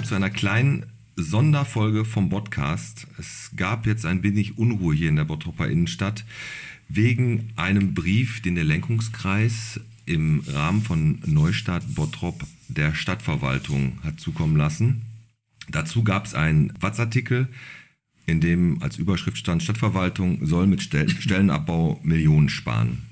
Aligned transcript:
Willkommen 0.00 0.08
zu 0.08 0.24
einer 0.24 0.34
kleinen 0.34 0.86
Sonderfolge 1.16 2.06
vom 2.06 2.30
Podcast. 2.30 3.06
Es 3.18 3.50
gab 3.54 3.84
jetzt 3.84 4.06
ein 4.06 4.22
wenig 4.22 4.56
Unruhe 4.56 4.94
hier 4.94 5.10
in 5.10 5.16
der 5.16 5.26
Bottroper 5.26 5.68
Innenstadt 5.68 6.24
wegen 6.88 7.52
einem 7.56 7.92
Brief, 7.92 8.40
den 8.40 8.54
der 8.54 8.64
Lenkungskreis 8.64 9.78
im 10.06 10.42
Rahmen 10.46 10.80
von 10.80 11.20
Neustadt 11.26 11.82
Bottrop 11.94 12.46
der 12.68 12.94
Stadtverwaltung 12.94 13.98
hat 14.02 14.18
zukommen 14.20 14.56
lassen. 14.56 15.02
Dazu 15.68 16.02
gab 16.02 16.24
es 16.24 16.32
einen 16.32 16.72
Watz-Artikel, 16.80 17.48
in 18.24 18.40
dem 18.40 18.82
als 18.82 18.96
Überschrift 18.96 19.36
stand, 19.36 19.62
Stadtverwaltung 19.62 20.46
soll 20.46 20.66
mit 20.66 20.80
Stellenabbau 20.80 22.00
Millionen 22.02 22.48
sparen. 22.48 23.09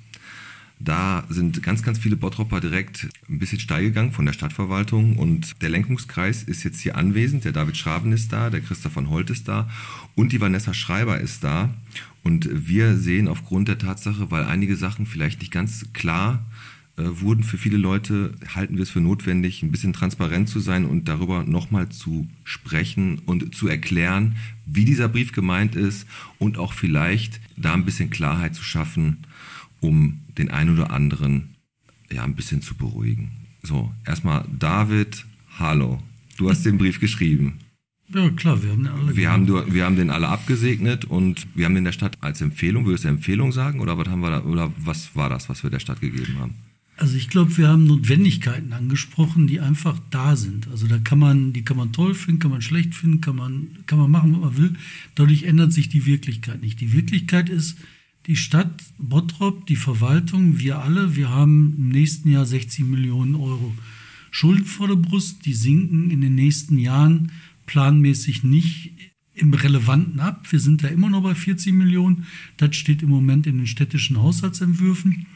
Da 0.81 1.25
sind 1.29 1.63
ganz, 1.63 1.83
ganz 1.83 1.99
viele 1.99 2.17
Bottropper 2.17 2.61
direkt 2.61 3.09
ein 3.29 3.39
bisschen 3.39 3.59
steil 3.59 3.85
gegangen 3.85 4.13
von 4.13 4.27
der 4.27 4.33
Stadtverwaltung 4.33 5.17
und 5.17 5.61
der 5.61 5.71
Lenkungskreis 5.71 6.45
ist 6.45 6.63
jetzt 6.63 6.81
hier 6.81 6.97
anwesend. 6.97 7.45
Der 7.45 7.53
David 7.53 7.77
Schraven 7.77 8.13
ist 8.13 8.33
da, 8.33 8.49
der 8.49 8.61
Christoph 8.61 8.93
von 8.93 9.11
Holt 9.11 9.31
ist 9.31 9.49
da 9.49 9.69
und 10.15 10.33
die 10.33 10.41
Vanessa 10.41 10.75
Schreiber 10.75 11.19
ist 11.19 11.43
da. 11.43 11.71
Und 12.23 12.49
wir 12.53 12.97
sehen 12.97 13.27
aufgrund 13.27 13.69
der 13.69 13.79
Tatsache, 13.79 14.31
weil 14.31 14.45
einige 14.45 14.77
Sachen 14.77 15.07
vielleicht 15.07 15.41
nicht 15.41 15.53
ganz 15.53 15.93
klar 15.93 16.45
äh, 16.99 17.21
wurden 17.21 17.45
für 17.45 17.59
viele 17.59 17.77
Leute, 17.77 18.35
halten 18.55 18.77
wir 18.77 18.83
es 18.83 18.91
für 18.91 19.01
notwendig, 19.01 19.63
ein 19.63 19.71
bisschen 19.71 19.93
transparent 19.93 20.49
zu 20.49 20.61
sein 20.61 20.85
und 20.85 21.09
darüber 21.09 21.45
nochmal 21.45 21.89
zu 21.89 22.29
sprechen 22.45 23.21
und 23.25 23.55
zu 23.55 23.69
erklären, 23.69 24.37
wie 24.67 24.85
dieser 24.85 25.09
Brief 25.09 25.33
gemeint 25.33 25.77
ist 25.77 26.07
und 26.39 26.59
auch 26.59 26.73
vielleicht 26.73 27.41
da 27.57 27.75
ein 27.75 27.85
bisschen 27.85 28.11
Klarheit 28.11 28.55
zu 28.55 28.63
schaffen, 28.63 29.19
um 29.81 30.21
den 30.37 30.51
einen 30.51 30.75
oder 30.75 30.91
anderen 30.91 31.55
ja 32.11 32.25
ein 32.25 32.35
bisschen 32.35 32.63
zu 32.63 32.75
beruhigen. 32.75 33.31
So, 33.63 33.93
erstmal 34.07 34.45
David, 34.59 35.25
hallo. 35.59 36.03
Du 36.37 36.49
hast 36.49 36.65
den 36.65 36.79
Brief 36.79 37.01
geschrieben. 37.01 37.59
Ja, 38.15 38.31
klar, 38.31 38.63
wir 38.63 38.71
haben 38.71 38.85
den 38.85 38.93
alle 38.93 39.17
wir 39.17 39.31
haben, 39.31 39.75
wir 39.75 39.85
haben 39.85 39.97
den 39.97 40.11
alle 40.11 40.29
abgesegnet 40.29 41.05
und 41.05 41.47
wir 41.55 41.67
haben 41.67 41.75
den 41.75 41.85
der 41.85 41.93
Stadt 41.93 42.17
als 42.21 42.41
Empfehlung, 42.41 42.87
würdest 42.87 43.05
du 43.05 43.09
Empfehlung 43.09 43.53
sagen 43.53 43.81
oder 43.81 43.99
was 43.99 44.09
haben 44.09 44.21
wir 44.21 44.31
da, 44.31 44.43
oder 44.45 44.73
was 44.79 45.15
war 45.15 45.29
das, 45.29 45.51
was 45.51 45.63
wir 45.63 45.69
der 45.69 45.81
Stadt 45.81 46.01
gegeben 46.01 46.39
haben? 46.39 46.55
Also 46.97 47.17
ich 47.17 47.29
glaube, 47.29 47.57
wir 47.59 47.69
haben 47.69 47.85
Notwendigkeiten 47.87 48.73
angesprochen, 48.73 49.47
die 49.47 49.61
einfach 49.61 50.01
da 50.11 50.35
sind. 50.35 50.67
Also 50.69 50.89
da 50.89 50.99
kann 50.99 51.19
man, 51.19 51.53
die 51.53 51.63
kann 51.63 51.77
man 51.77 51.93
toll 51.93 52.15
finden, 52.15 52.41
kann 52.41 52.51
man 52.51 52.63
schlecht 52.63 52.95
finden, 52.95 53.21
kann 53.21 53.37
man, 53.37 53.69
kann 53.87 53.99
man 53.99 54.11
machen, 54.11 54.33
was 54.33 54.41
man 54.41 54.57
will. 54.57 54.75
Dadurch 55.15 55.45
ändert 55.45 55.73
sich 55.73 55.89
die 55.89 56.07
Wirklichkeit 56.07 56.61
nicht. 56.61 56.81
Die 56.81 56.93
Wirklichkeit 56.93 57.51
ist, 57.51 57.77
die 58.29 58.37
Stadt 58.37 58.85
Bottrop, 58.99 59.67
die 59.67 59.77
Verwaltung, 59.77 60.59
wir 60.59 60.81
alle, 60.81 61.17
wir 61.17 61.31
haben 61.31 61.75
im 61.79 61.89
nächsten 61.89 62.31
Jahr 62.31 62.45
60 62.45 62.85
Millionen 62.85 63.35
Euro 63.35 63.75
Schulden 64.31 64.67
vor 64.67 64.87
der 64.87 64.97
Brust. 64.97 65.47
Die 65.47 65.55
sinken 65.55 66.11
in 66.11 66.21
den 66.21 66.35
nächsten 66.35 66.79
Jahren 66.79 67.33
planmäßig 67.65 68.45
nicht 68.45 68.93
im 69.35 69.55
Relevanten 69.55 70.21
ab. 70.21 70.47
Wir 70.51 70.61
sind 70.61 70.85
da 70.85 70.89
immer 70.89 71.09
noch 71.09 71.23
bei 71.23 71.35
40 71.35 71.73
Millionen. 71.73 72.27
Das 72.59 72.77
steht 72.77 73.03
im 73.03 73.09
Moment 73.09 73.47
in 73.47 73.57
den 73.57 73.67
städtischen 73.67 74.19
Haushaltsentwürfen. 74.19 75.27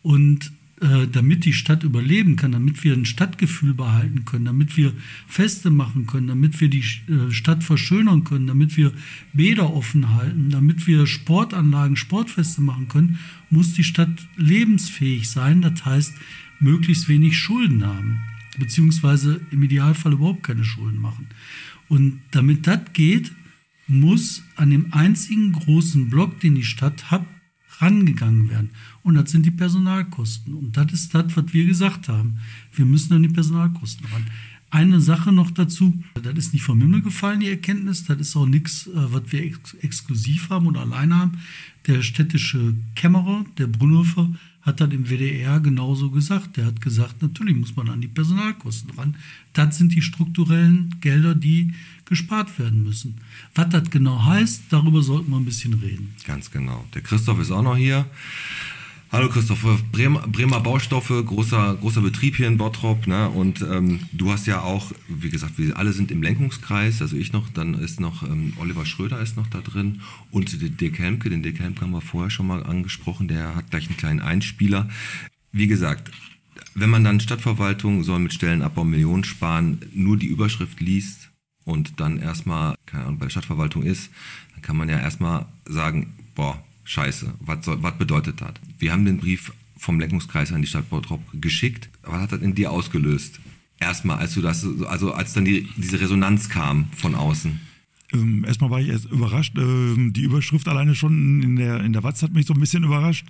Und 0.00 0.50
damit 0.80 1.44
die 1.44 1.52
Stadt 1.52 1.82
überleben 1.82 2.36
kann, 2.36 2.52
damit 2.52 2.84
wir 2.84 2.92
ein 2.92 3.04
Stadtgefühl 3.04 3.74
behalten 3.74 4.24
können, 4.24 4.44
damit 4.44 4.76
wir 4.76 4.92
Feste 5.26 5.70
machen 5.70 6.06
können, 6.06 6.28
damit 6.28 6.60
wir 6.60 6.68
die 6.68 6.84
äh, 7.08 7.32
Stadt 7.32 7.64
verschönern 7.64 8.24
können, 8.24 8.46
damit 8.46 8.76
wir 8.76 8.92
Bäder 9.32 9.72
offen 9.74 10.14
halten, 10.14 10.50
damit 10.50 10.86
wir 10.86 11.06
Sportanlagen, 11.06 11.96
Sportfeste 11.96 12.60
machen 12.60 12.88
können, 12.88 13.18
muss 13.50 13.74
die 13.74 13.84
Stadt 13.84 14.28
lebensfähig 14.36 15.28
sein. 15.28 15.62
Das 15.62 15.84
heißt, 15.84 16.14
möglichst 16.60 17.08
wenig 17.08 17.36
Schulden 17.36 17.84
haben, 17.84 18.20
beziehungsweise 18.58 19.40
im 19.50 19.62
Idealfall 19.62 20.12
überhaupt 20.12 20.44
keine 20.44 20.64
Schulden 20.64 21.00
machen. 21.00 21.26
Und 21.88 22.20
damit 22.30 22.66
das 22.66 22.80
geht, 22.92 23.32
muss 23.88 24.44
an 24.54 24.70
dem 24.70 24.92
einzigen 24.92 25.52
großen 25.52 26.10
Block, 26.10 26.38
den 26.40 26.54
die 26.54 26.64
Stadt 26.64 27.10
hat, 27.10 27.24
rangegangen 27.80 28.50
werden. 28.50 28.70
Und 29.02 29.14
das 29.14 29.30
sind 29.30 29.46
die 29.46 29.50
Personalkosten. 29.50 30.54
Und 30.54 30.76
das 30.76 30.92
ist 30.92 31.14
das, 31.14 31.36
was 31.36 31.52
wir 31.52 31.64
gesagt 31.66 32.08
haben. 32.08 32.38
Wir 32.74 32.84
müssen 32.84 33.12
an 33.14 33.22
die 33.22 33.28
Personalkosten 33.28 34.06
ran. 34.06 34.24
Eine 34.70 35.00
Sache 35.00 35.32
noch 35.32 35.50
dazu, 35.50 36.02
das 36.22 36.36
ist 36.36 36.52
nicht 36.52 36.62
vom 36.62 36.80
Himmel 36.80 37.00
gefallen, 37.00 37.40
die 37.40 37.48
Erkenntnis, 37.48 38.04
das 38.04 38.20
ist 38.20 38.36
auch 38.36 38.44
nichts, 38.44 38.86
äh, 38.86 38.90
was 38.94 39.22
wir 39.32 39.42
ex 39.42 39.72
exklusiv 39.80 40.50
haben 40.50 40.66
oder 40.66 40.80
alleine 40.80 41.16
haben. 41.16 41.38
Der 41.86 42.02
städtische 42.02 42.74
Kämmerer, 42.94 43.46
der 43.56 43.66
Brunhofer, 43.66 44.30
hat 44.68 44.80
das 44.80 44.90
im 44.92 45.08
WDR 45.08 45.60
genauso 45.60 46.10
gesagt. 46.10 46.56
Der 46.56 46.66
hat 46.66 46.80
gesagt, 46.80 47.22
natürlich 47.22 47.56
muss 47.56 47.74
man 47.74 47.88
an 47.88 48.00
die 48.00 48.08
Personalkosten 48.08 48.90
ran. 48.90 49.16
Das 49.54 49.78
sind 49.78 49.94
die 49.94 50.02
strukturellen 50.02 50.94
Gelder, 51.00 51.34
die 51.34 51.74
gespart 52.04 52.58
werden 52.58 52.84
müssen. 52.84 53.16
Was 53.54 53.68
das 53.70 53.90
genau 53.90 54.24
heißt, 54.24 54.64
darüber 54.70 55.02
sollten 55.02 55.30
wir 55.30 55.38
ein 55.38 55.44
bisschen 55.44 55.74
reden. 55.74 56.14
Ganz 56.24 56.50
genau. 56.50 56.84
Der 56.94 57.02
Christoph 57.02 57.40
ist 57.40 57.50
auch 57.50 57.62
noch 57.62 57.76
hier. 57.76 58.06
Hallo 59.10 59.30
Christoph, 59.30 59.64
Bremer, 59.90 60.20
Bremer 60.28 60.60
Baustoffe, 60.60 61.24
großer, 61.24 61.78
großer 61.80 62.02
Betrieb 62.02 62.36
hier 62.36 62.46
in 62.46 62.58
Bottrop. 62.58 63.06
Ne? 63.06 63.30
Und 63.30 63.62
ähm, 63.62 64.00
du 64.12 64.30
hast 64.30 64.46
ja 64.46 64.60
auch, 64.60 64.92
wie 65.08 65.30
gesagt, 65.30 65.56
wir 65.56 65.78
alle 65.78 65.94
sind 65.94 66.10
im 66.10 66.22
Lenkungskreis, 66.22 67.00
also 67.00 67.16
ich 67.16 67.32
noch, 67.32 67.48
dann 67.48 67.72
ist 67.72 68.00
noch 68.00 68.22
ähm, 68.22 68.52
Oliver 68.58 68.84
Schröder 68.84 69.18
ist 69.22 69.38
noch 69.38 69.46
da 69.46 69.62
drin 69.62 70.02
und 70.30 70.60
der 70.60 70.68
Dirk 70.68 70.98
Helmke, 70.98 71.30
den 71.30 71.42
Dirk 71.42 71.58
Helmke 71.58 71.80
haben 71.80 71.92
wir 71.92 72.02
vorher 72.02 72.28
schon 72.28 72.46
mal 72.46 72.62
angesprochen, 72.64 73.28
der 73.28 73.56
hat 73.56 73.70
gleich 73.70 73.86
einen 73.86 73.96
kleinen 73.96 74.20
Einspieler. 74.20 74.90
Wie 75.52 75.68
gesagt, 75.68 76.10
wenn 76.74 76.90
man 76.90 77.02
dann 77.02 77.18
Stadtverwaltung 77.18 78.04
soll 78.04 78.18
mit 78.18 78.34
Stellenabbau 78.34 78.84
Millionen 78.84 79.24
sparen, 79.24 79.80
nur 79.94 80.18
die 80.18 80.26
Überschrift 80.26 80.80
liest 80.80 81.30
und 81.64 81.98
dann 81.98 82.18
erstmal, 82.18 82.74
keine 82.84 83.04
Ahnung, 83.04 83.18
bei 83.18 83.24
der 83.24 83.30
Stadtverwaltung 83.30 83.84
ist, 83.84 84.10
dann 84.52 84.60
kann 84.60 84.76
man 84.76 84.90
ja 84.90 84.98
erstmal 84.98 85.46
sagen, 85.64 86.12
boah, 86.34 86.62
scheiße, 86.88 87.34
was, 87.40 87.64
soll, 87.64 87.82
was 87.82 87.96
bedeutet 87.98 88.40
das? 88.40 88.54
Wir 88.78 88.92
haben 88.92 89.04
den 89.04 89.18
Brief 89.18 89.52
vom 89.76 90.00
Lenkungskreis 90.00 90.52
an 90.52 90.62
die 90.62 90.66
Stadt 90.66 90.88
Bottrop 90.90 91.22
geschickt. 91.34 91.88
Was 92.02 92.22
hat 92.22 92.32
das 92.32 92.40
in 92.40 92.54
dir 92.54 92.72
ausgelöst? 92.72 93.40
Erstmal, 93.78 94.18
als 94.18 94.34
du 94.34 94.40
das, 94.40 94.66
also 94.86 95.12
als 95.12 95.34
dann 95.34 95.44
die, 95.44 95.68
diese 95.76 96.00
Resonanz 96.00 96.48
kam 96.48 96.90
von 96.96 97.14
außen. 97.14 97.60
Ähm, 98.12 98.44
erstmal 98.44 98.70
war 98.70 98.80
ich 98.80 98.88
erst 98.88 99.10
überrascht. 99.10 99.56
Ähm, 99.58 100.12
die 100.14 100.22
Überschrift 100.22 100.66
alleine 100.66 100.94
schon 100.94 101.42
in 101.42 101.56
der, 101.56 101.84
in 101.84 101.92
der 101.92 102.02
Watz 102.02 102.22
hat 102.22 102.32
mich 102.32 102.46
so 102.46 102.54
ein 102.54 102.60
bisschen 102.60 102.84
überrascht 102.84 103.26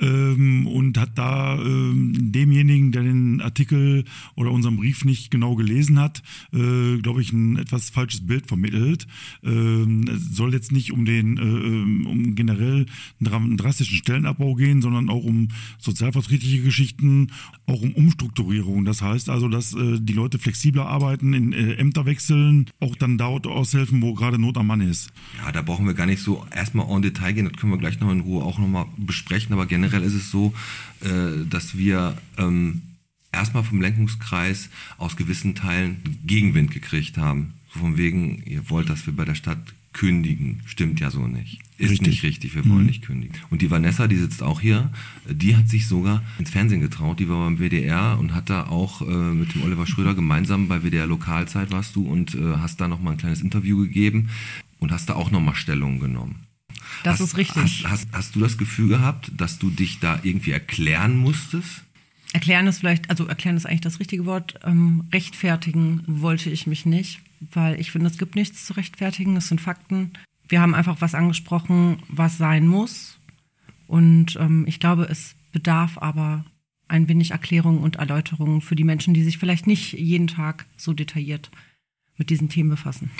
ähm, 0.00 0.66
und 0.66 0.96
hat 0.96 1.10
da 1.16 1.58
ähm, 1.58 2.32
demjenigen, 2.32 2.90
der 2.90 3.02
den 3.02 3.42
Artikel 3.42 4.04
oder 4.34 4.50
unseren 4.50 4.76
Brief 4.76 5.04
nicht 5.04 5.30
genau 5.30 5.56
gelesen 5.56 5.98
hat, 5.98 6.22
äh, 6.52 6.98
glaube 6.98 7.20
ich, 7.20 7.32
ein 7.32 7.56
etwas 7.56 7.90
falsches 7.90 8.26
Bild 8.26 8.46
vermittelt. 8.46 9.06
Ähm, 9.42 10.06
es 10.08 10.34
soll 10.36 10.54
jetzt 10.54 10.72
nicht 10.72 10.92
um 10.92 11.04
den, 11.04 11.36
äh, 11.36 11.42
ähm, 11.42 12.06
um 12.06 12.34
generell 12.34 12.86
einen 13.20 13.56
drastischen 13.58 13.98
Stellenabbau 13.98 14.54
gehen, 14.54 14.80
sondern 14.80 15.10
auch 15.10 15.24
um 15.24 15.48
sozialverträgliche 15.78 16.62
Geschichten, 16.62 17.28
auch 17.66 17.82
um 17.82 17.92
Umstrukturierung. 17.92 18.86
Das 18.86 19.02
heißt 19.02 19.28
also, 19.28 19.48
dass 19.48 19.74
äh, 19.74 20.00
die 20.00 20.12
Leute 20.14 20.38
flexibler 20.38 20.86
arbeiten, 20.86 21.34
in 21.34 21.52
äh, 21.52 21.74
Ämter 21.74 22.06
wechseln, 22.06 22.70
auch 22.80 22.96
dann 22.96 23.18
dort 23.18 23.46
aushelfen, 23.46 24.00
wo 24.00 24.13
gerade 24.14 24.38
Not 24.38 24.56
am 24.56 24.66
Mann 24.66 24.80
ist. 24.80 25.12
Ja, 25.38 25.52
da 25.52 25.62
brauchen 25.62 25.86
wir 25.86 25.94
gar 25.94 26.06
nicht 26.06 26.22
so 26.22 26.46
erstmal 26.54 26.88
en 26.88 27.02
Detail 27.02 27.32
gehen, 27.32 27.48
das 27.50 27.60
können 27.60 27.72
wir 27.72 27.78
gleich 27.78 28.00
noch 28.00 28.10
in 28.10 28.20
Ruhe 28.20 28.44
auch 28.44 28.58
nochmal 28.58 28.86
besprechen, 28.96 29.52
aber 29.52 29.66
generell 29.66 30.02
ist 30.02 30.14
es 30.14 30.30
so, 30.30 30.54
äh, 31.02 31.46
dass 31.48 31.76
wir 31.76 32.16
ähm, 32.38 32.82
erstmal 33.32 33.64
vom 33.64 33.80
Lenkungskreis 33.80 34.70
aus 34.96 35.16
gewissen 35.16 35.54
Teilen 35.54 36.02
Gegenwind 36.24 36.70
gekriegt 36.70 37.18
haben. 37.18 37.54
So 37.72 37.80
von 37.80 37.96
wegen, 37.96 38.42
ihr 38.44 38.70
wollt, 38.70 38.88
dass 38.88 39.06
wir 39.06 39.14
bei 39.14 39.24
der 39.24 39.34
Stadt 39.34 39.74
kündigen. 39.94 40.60
Stimmt 40.66 41.00
ja 41.00 41.10
so 41.10 41.26
nicht. 41.26 41.60
Ist 41.78 41.90
richtig. 41.90 42.06
nicht 42.06 42.22
richtig, 42.22 42.54
wir 42.54 42.68
wollen 42.68 42.80
mhm. 42.80 42.86
nicht 42.86 43.02
kündigen. 43.02 43.34
Und 43.50 43.62
die 43.62 43.70
Vanessa, 43.70 44.06
die 44.06 44.16
sitzt 44.16 44.42
auch 44.42 44.60
hier, 44.60 44.92
die 45.28 45.56
hat 45.56 45.68
sich 45.68 45.88
sogar 45.88 46.22
ins 46.38 46.50
Fernsehen 46.50 46.80
getraut, 46.80 47.18
die 47.18 47.28
war 47.28 47.38
beim 47.38 47.58
WDR 47.58 48.18
und 48.20 48.34
hat 48.34 48.50
da 48.50 48.66
auch 48.66 49.00
äh, 49.00 49.04
mit 49.04 49.54
dem 49.54 49.62
Oliver 49.62 49.86
Schröder 49.86 50.14
gemeinsam 50.14 50.68
bei 50.68 50.82
WDR 50.82 51.06
Lokalzeit 51.06 51.72
warst 51.72 51.96
du 51.96 52.06
und 52.06 52.34
äh, 52.34 52.58
hast 52.58 52.80
da 52.80 52.86
nochmal 52.86 53.14
ein 53.14 53.18
kleines 53.18 53.40
Interview 53.40 53.78
gegeben 53.78 54.28
und 54.78 54.92
hast 54.92 55.08
da 55.08 55.14
auch 55.14 55.30
nochmal 55.30 55.54
Stellung 55.54 55.98
genommen. 55.98 56.46
Das 57.02 57.14
hast, 57.14 57.28
ist 57.28 57.36
richtig. 57.36 57.84
Hast, 57.84 57.90
hast, 57.90 58.08
hast 58.12 58.36
du 58.36 58.40
das 58.40 58.58
Gefühl 58.58 58.88
gehabt, 58.88 59.32
dass 59.36 59.58
du 59.58 59.70
dich 59.70 59.98
da 60.00 60.20
irgendwie 60.22 60.52
erklären 60.52 61.16
musstest? 61.16 61.82
Erklären 62.32 62.66
ist 62.66 62.80
vielleicht, 62.80 63.10
also 63.10 63.26
erklären 63.26 63.56
ist 63.56 63.64
eigentlich 63.64 63.80
das 63.80 64.00
richtige 64.00 64.26
Wort. 64.26 64.58
Ähm, 64.64 65.04
rechtfertigen 65.12 66.02
wollte 66.06 66.50
ich 66.50 66.66
mich 66.66 66.84
nicht, 66.84 67.20
weil 67.52 67.80
ich 67.80 67.90
finde, 67.90 68.08
es 68.08 68.18
gibt 68.18 68.34
nichts 68.34 68.64
zu 68.64 68.74
rechtfertigen. 68.74 69.36
Es 69.36 69.48
sind 69.48 69.60
Fakten. 69.60 70.12
Wir 70.48 70.60
haben 70.60 70.74
einfach 70.74 71.00
was 71.00 71.14
angesprochen, 71.14 72.02
was 72.08 72.38
sein 72.38 72.66
muss. 72.66 73.18
Und 73.86 74.36
ähm, 74.36 74.64
ich 74.66 74.80
glaube, 74.80 75.04
es 75.04 75.36
bedarf 75.52 75.98
aber 75.98 76.44
ein 76.88 77.08
wenig 77.08 77.30
Erklärung 77.30 77.78
und 77.80 77.96
Erläuterung 77.96 78.60
für 78.60 78.76
die 78.76 78.84
Menschen, 78.84 79.14
die 79.14 79.24
sich 79.24 79.38
vielleicht 79.38 79.66
nicht 79.66 79.92
jeden 79.92 80.26
Tag 80.26 80.66
so 80.76 80.92
detailliert 80.92 81.50
mit 82.16 82.30
diesen 82.30 82.48
Themen 82.48 82.70
befassen. 82.70 83.10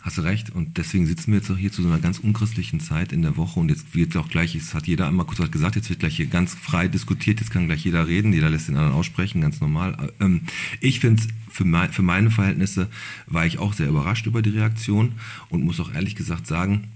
Hast 0.00 0.18
du 0.18 0.22
recht. 0.22 0.50
Und 0.50 0.78
deswegen 0.78 1.06
sitzen 1.06 1.32
wir 1.32 1.38
jetzt 1.38 1.50
auch 1.50 1.56
hier 1.56 1.72
zu 1.72 1.82
so 1.82 1.88
einer 1.88 1.98
ganz 1.98 2.18
unchristlichen 2.18 2.80
Zeit 2.80 3.12
in 3.12 3.22
der 3.22 3.36
Woche. 3.36 3.60
Und 3.60 3.68
jetzt 3.68 3.94
wird 3.94 4.16
auch 4.16 4.28
gleich, 4.28 4.54
es 4.54 4.74
hat 4.74 4.86
jeder 4.86 5.06
einmal 5.06 5.26
kurz 5.26 5.50
gesagt, 5.50 5.76
jetzt 5.76 5.90
wird 5.90 6.00
gleich 6.00 6.16
hier 6.16 6.26
ganz 6.26 6.54
frei 6.54 6.88
diskutiert, 6.88 7.40
jetzt 7.40 7.50
kann 7.50 7.66
gleich 7.66 7.84
jeder 7.84 8.06
reden, 8.06 8.32
jeder 8.32 8.50
lässt 8.50 8.68
den 8.68 8.76
anderen 8.76 8.94
aussprechen, 8.94 9.40
ganz 9.40 9.60
normal. 9.60 10.12
Ähm, 10.20 10.42
ich 10.80 11.00
finde 11.00 11.22
es 11.22 11.28
für, 11.50 11.64
mein, 11.64 11.92
für 11.92 12.02
meine 12.02 12.30
Verhältnisse 12.30 12.88
war 13.26 13.44
ich 13.44 13.58
auch 13.58 13.72
sehr 13.72 13.88
überrascht 13.88 14.26
über 14.26 14.42
die 14.42 14.50
Reaktion 14.50 15.12
und 15.48 15.64
muss 15.64 15.80
auch 15.80 15.92
ehrlich 15.92 16.14
gesagt 16.14 16.46
sagen, 16.46 16.88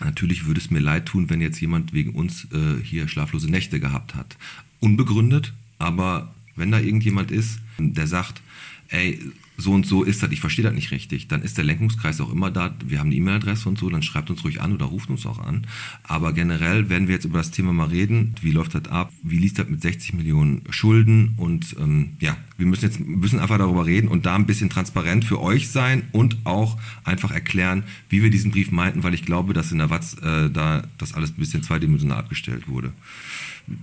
Natürlich 0.00 0.46
würde 0.46 0.60
es 0.60 0.70
mir 0.70 0.78
leid 0.80 1.06
tun, 1.06 1.28
wenn 1.28 1.40
jetzt 1.40 1.60
jemand 1.60 1.92
wegen 1.92 2.14
uns 2.14 2.46
äh, 2.52 2.82
hier 2.82 3.08
schlaflose 3.08 3.50
Nächte 3.50 3.80
gehabt 3.80 4.14
hat. 4.14 4.36
Unbegründet, 4.80 5.52
aber 5.78 6.34
wenn 6.54 6.70
da 6.70 6.78
irgendjemand 6.78 7.30
ist, 7.30 7.58
der 7.78 8.06
sagt, 8.06 8.42
ey, 8.88 9.20
so 9.60 9.72
und 9.72 9.86
so 9.86 10.04
ist 10.04 10.22
das, 10.22 10.30
ich 10.30 10.40
verstehe 10.40 10.64
das 10.64 10.72
nicht 10.72 10.92
richtig, 10.92 11.26
dann 11.26 11.42
ist 11.42 11.58
der 11.58 11.64
Lenkungskreis 11.64 12.20
auch 12.20 12.30
immer 12.30 12.50
da. 12.50 12.74
Wir 12.86 13.00
haben 13.00 13.08
eine 13.08 13.16
E-Mail-Adresse 13.16 13.68
und 13.68 13.76
so, 13.76 13.90
dann 13.90 14.04
schreibt 14.04 14.30
uns 14.30 14.44
ruhig 14.44 14.62
an 14.62 14.72
oder 14.72 14.86
ruft 14.86 15.10
uns 15.10 15.26
auch 15.26 15.40
an. 15.40 15.66
Aber 16.04 16.32
generell 16.32 16.88
werden 16.88 17.08
wir 17.08 17.16
jetzt 17.16 17.24
über 17.24 17.38
das 17.38 17.50
Thema 17.50 17.72
mal 17.72 17.88
reden. 17.88 18.36
Wie 18.40 18.52
läuft 18.52 18.76
das 18.76 18.86
ab? 18.86 19.12
Wie 19.22 19.36
liest 19.36 19.58
das 19.58 19.68
mit 19.68 19.82
60 19.82 20.14
Millionen 20.14 20.62
Schulden? 20.70 21.34
Und 21.36 21.74
ähm, 21.80 22.10
ja, 22.20 22.36
wir 22.56 22.66
müssen 22.66 22.84
jetzt 22.84 23.00
müssen 23.00 23.40
einfach 23.40 23.58
darüber 23.58 23.84
reden 23.84 24.06
und 24.06 24.26
da 24.26 24.36
ein 24.36 24.46
bisschen 24.46 24.70
transparent 24.70 25.24
für 25.24 25.40
euch 25.40 25.68
sein 25.68 26.04
und 26.12 26.36
auch 26.44 26.78
einfach 27.02 27.32
erklären, 27.32 27.82
wie 28.08 28.22
wir 28.22 28.30
diesen 28.30 28.52
Brief 28.52 28.70
meinten, 28.70 29.02
weil 29.02 29.14
ich 29.14 29.24
glaube, 29.24 29.54
dass 29.54 29.72
in 29.72 29.78
der 29.78 29.90
Watz 29.90 30.16
äh, 30.22 30.50
da 30.50 30.84
das 30.98 31.14
alles 31.14 31.30
ein 31.30 31.36
bisschen 31.36 31.64
zweidimensional 31.64 32.18
abgestellt 32.18 32.68
wurde. 32.68 32.92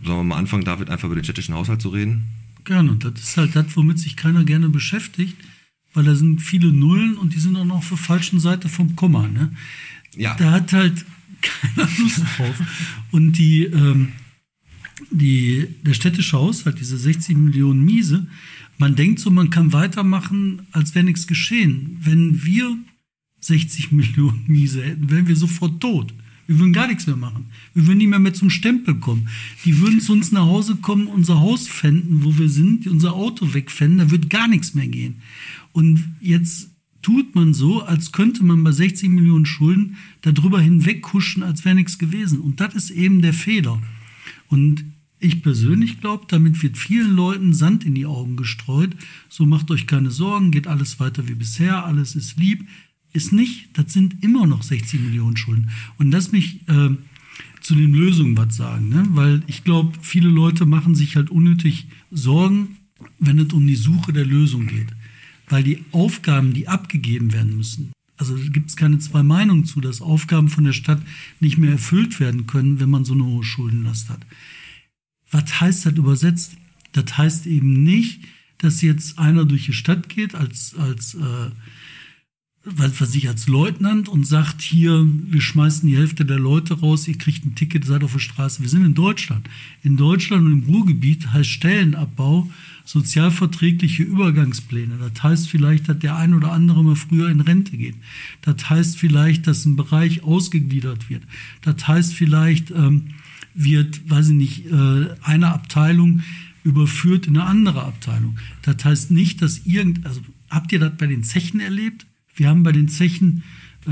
Sollen 0.04 0.20
wir 0.20 0.24
mal 0.24 0.38
anfangen, 0.38 0.64
David, 0.64 0.90
einfach 0.90 1.08
über 1.08 1.16
den 1.16 1.26
städtischen 1.26 1.54
Haushalt 1.54 1.82
zu 1.82 1.90
reden? 1.90 2.30
Gerne. 2.66 2.92
Und 2.92 3.06
das 3.06 3.14
ist 3.20 3.38
halt 3.38 3.56
das, 3.56 3.66
womit 3.76 4.00
sich 4.00 4.16
keiner 4.16 4.44
gerne 4.44 4.70
beschäftigt 4.70 5.38
weil 5.96 6.04
da 6.04 6.16
sind 6.16 6.42
viele 6.42 6.72
Nullen 6.72 7.18
und 7.18 7.34
die 7.34 7.40
sind 7.40 7.56
auch 7.56 7.66
noch 7.66 7.78
auf 7.78 7.90
der 7.90 7.98
falschen 7.98 8.40
Seite 8.40 8.70
vom 8.70 8.96
Komma. 8.96 9.28
Ne? 9.28 9.52
Ja. 10.16 10.36
Da 10.36 10.52
hat 10.52 10.74
halt 10.74 11.06
keiner 11.42 11.90
Lust 11.98 12.22
drauf. 12.38 12.56
Und 13.12 13.38
die, 13.38 13.64
ähm, 13.64 14.10
die, 15.10 15.68
der 15.84 15.94
städtische 15.94 16.38
Haushalt, 16.38 16.80
diese 16.80 16.98
60 16.98 17.38
Millionen 17.38 17.84
Miese, 17.84 18.28
man 18.78 18.96
denkt 18.96 19.22
so, 19.22 19.32
man 19.32 19.50
kann 19.50 19.72
weitermachen, 19.72 20.68
als 20.72 20.94
wäre 20.96 21.06
nichts 21.06 21.28
geschehen. 21.28 21.98
Wenn 22.02 22.44
wir 22.44 22.78
60 23.40 23.94
Millionen 23.94 24.44
Miese 24.48 24.84
hätten, 24.84 25.10
wären 25.10 25.28
wir 25.28 25.38
sofort 25.38 25.80
tot. 25.80 26.14
Wir 26.48 26.60
würden 26.60 26.74
gar 26.74 26.88
nichts 26.88 27.08
mehr 27.08 27.16
machen. 27.16 27.48
Wir 27.74 27.88
würden 27.88 27.98
nie 27.98 28.08
mehr, 28.08 28.20
mehr 28.20 28.34
zum 28.34 28.50
Stempel 28.50 28.96
kommen. 28.96 29.30
Die 29.64 29.80
würden 29.80 30.00
zu 30.00 30.14
uns 30.14 30.32
nach 30.32 30.46
Hause 30.46 30.76
kommen, 30.78 31.08
unser 31.08 31.40
Haus 31.40 31.68
fänden, 31.68 32.24
wo 32.24 32.38
wir 32.38 32.50
sind, 32.50 32.88
unser 32.88 33.14
Auto 33.14 33.54
wegfänden, 33.54 34.00
da 34.00 34.12
wird 34.12 34.30
gar 34.30 34.48
nichts 34.48 34.74
mehr 34.74 34.88
gehen. 34.88 35.22
Und 35.72 36.04
jetzt 36.22 36.70
tut 37.02 37.36
man 37.36 37.54
so, 37.54 37.84
als 37.84 38.12
könnte 38.12 38.44
man 38.44 38.64
bei 38.64 38.72
60 38.72 39.10
Millionen 39.10 39.46
Schulden 39.46 39.98
darüber 40.22 40.60
hinwegkuschen, 40.60 41.44
als 41.44 41.64
wäre 41.66 41.76
nichts 41.76 41.98
gewesen. 41.98 42.40
Und 42.40 42.60
das 42.60 42.74
ist 42.74 42.90
eben 42.90 43.22
der 43.22 43.34
Fehler. 43.34 43.82
Und 44.48 44.86
ich 45.20 45.42
persönlich 45.42 46.02
glaube, 46.02 46.26
damit 46.28 46.62
wird 46.62 46.78
vielen 46.78 47.16
Leuten 47.16 47.54
Sand 47.54 47.84
in 47.84 47.96
die 47.96 48.06
Augen 48.06 48.38
gestreut. 48.38 48.96
So 49.30 49.46
macht 49.46 49.72
euch 49.72 49.88
keine 49.88 50.12
Sorgen, 50.12 50.52
geht 50.52 50.68
alles 50.68 51.00
weiter 51.00 51.28
wie 51.28 51.36
bisher, 51.36 51.86
alles 51.86 52.16
ist 52.16 52.38
lieb. 52.38 52.68
Ist 53.16 53.34
nicht, 53.34 53.70
das 53.74 53.94
sind 53.94 54.24
immer 54.24 54.46
noch 54.46 54.64
60 54.64 55.00
Millionen 55.00 55.38
Schulden. 55.38 55.70
Und 55.98 56.12
lass 56.12 56.32
mich 56.32 56.68
äh, 56.68 56.90
zu 57.62 57.76
den 57.76 57.94
Lösungen 57.94 58.38
was 58.38 58.56
sagen, 58.56 58.90
ne? 58.90 59.06
weil 59.10 59.42
ich 59.48 59.64
glaube, 59.64 59.98
viele 60.02 60.30
Leute 60.30 60.66
machen 60.66 60.96
sich 60.96 61.16
halt 61.16 61.30
unnötig 61.30 61.88
Sorgen, 62.12 62.78
wenn 63.20 63.40
es 63.40 63.54
um 63.54 63.66
die 63.66 63.76
Suche 63.76 64.14
der 64.14 64.26
Lösung 64.26 64.68
geht 64.68 64.88
weil 65.48 65.64
die 65.64 65.84
Aufgaben, 65.92 66.54
die 66.54 66.68
abgegeben 66.68 67.34
werden 67.34 67.58
müssen, 67.58 67.92
also 68.18 68.36
gibt 68.36 68.70
es 68.70 68.76
keine 68.76 69.00
zwei 69.00 69.24
Meinungen 69.24 69.66
zu, 69.66 69.82
dass 69.82 70.02
Aufgaben 70.02 70.48
von 70.48 70.64
der 70.64 70.74
Stadt 70.74 71.02
nicht 71.40 71.58
mehr 71.58 71.72
erfüllt 71.72 72.20
werden 72.20 72.48
können, 72.48 72.80
wenn 72.80 72.90
man 72.90 73.04
so 73.04 73.14
eine 73.14 73.26
hohe 73.26 73.44
Schuldenlast 73.44 74.10
hat. 74.10 74.22
Was 75.32 75.60
heißt 75.60 75.86
das 75.86 75.94
übersetzt? 75.94 76.56
Das 76.94 77.18
heißt 77.18 77.46
eben 77.46 77.84
nicht, 77.84 78.22
dass 78.60 78.82
jetzt 78.82 79.20
einer 79.20 79.44
durch 79.44 79.66
die 79.66 79.74
Stadt 79.74 80.08
geht 80.08 80.34
als, 80.34 80.76
als 80.76 81.16
äh, 81.16 81.52
was, 82.66 83.00
was 83.00 83.16
ich 83.16 83.28
als 83.28 83.48
Leutnant 83.48 84.10
und 84.10 84.26
sagt 84.26 84.62
hier, 84.62 85.06
wir 85.06 85.42
schmeißen 85.42 85.88
die 85.88 85.98
Hälfte 85.98 86.26
der 86.26 86.40
Leute 86.40 86.80
raus, 86.80 87.08
ihr 87.08 87.18
kriegt 87.18 87.46
ein 87.46 87.56
Ticket, 87.56 87.86
seid 87.86 88.04
auf 88.04 88.14
der 88.14 88.20
Straße. 88.20 88.62
Wir 88.62 88.70
sind 88.70 88.84
in 88.84 88.96
Deutschland. 88.96 89.48
In 89.84 89.98
Deutschland 89.98 90.46
und 90.46 90.54
im 90.54 90.64
Ruhrgebiet 90.64 91.32
heißt 91.32 91.50
Stellenabbau 91.50 92.50
sozialverträgliche 92.84 94.04
Übergangspläne. 94.04 94.98
Das 94.98 95.24
heißt 95.24 95.50
vielleicht, 95.50 95.90
dass 95.90 96.00
der 96.00 96.16
ein 96.16 96.34
oder 96.34 96.52
andere 96.52 96.84
mal 96.84 96.96
früher 96.96 97.30
in 97.30 97.42
Rente 97.42 97.78
geht. 97.78 97.96
Das 98.42 98.70
heißt 98.70 98.98
vielleicht, 98.98 99.48
dass 99.48 99.66
ein 99.66 99.76
Bereich 99.76 100.24
ausgegliedert 100.24 101.10
wird. 101.10 101.24
Das 101.62 101.88
heißt 101.88 102.14
vielleicht, 102.14 102.72
ähm, 102.72 103.08
wird, 103.56 104.10
weiß 104.10 104.30
ich 104.30 104.36
nicht, 104.36 104.66
äh, 104.66 105.08
eine 105.22 105.54
Abteilung 105.54 106.22
überführt 106.64 107.28
in 107.28 107.38
eine 107.38 107.46
andere 107.46 107.84
Abteilung. 107.84 108.38
Das 108.64 108.84
heißt 108.84 109.12
nicht, 109.12 109.42
dass 109.42 109.66
irgend, 109.66 110.06
also 110.06 110.22
habt 110.50 110.72
ihr 110.72 110.80
das 110.80 110.98
bei 110.98 111.08
den 111.08 111.24
Zechen 111.24 111.60
erlebt? 111.60 112.06
Wir 112.36 112.50
haben 112.50 112.64
bei 112.64 112.72
den 112.72 112.90
Zechen 112.90 113.44
äh, 113.88 113.90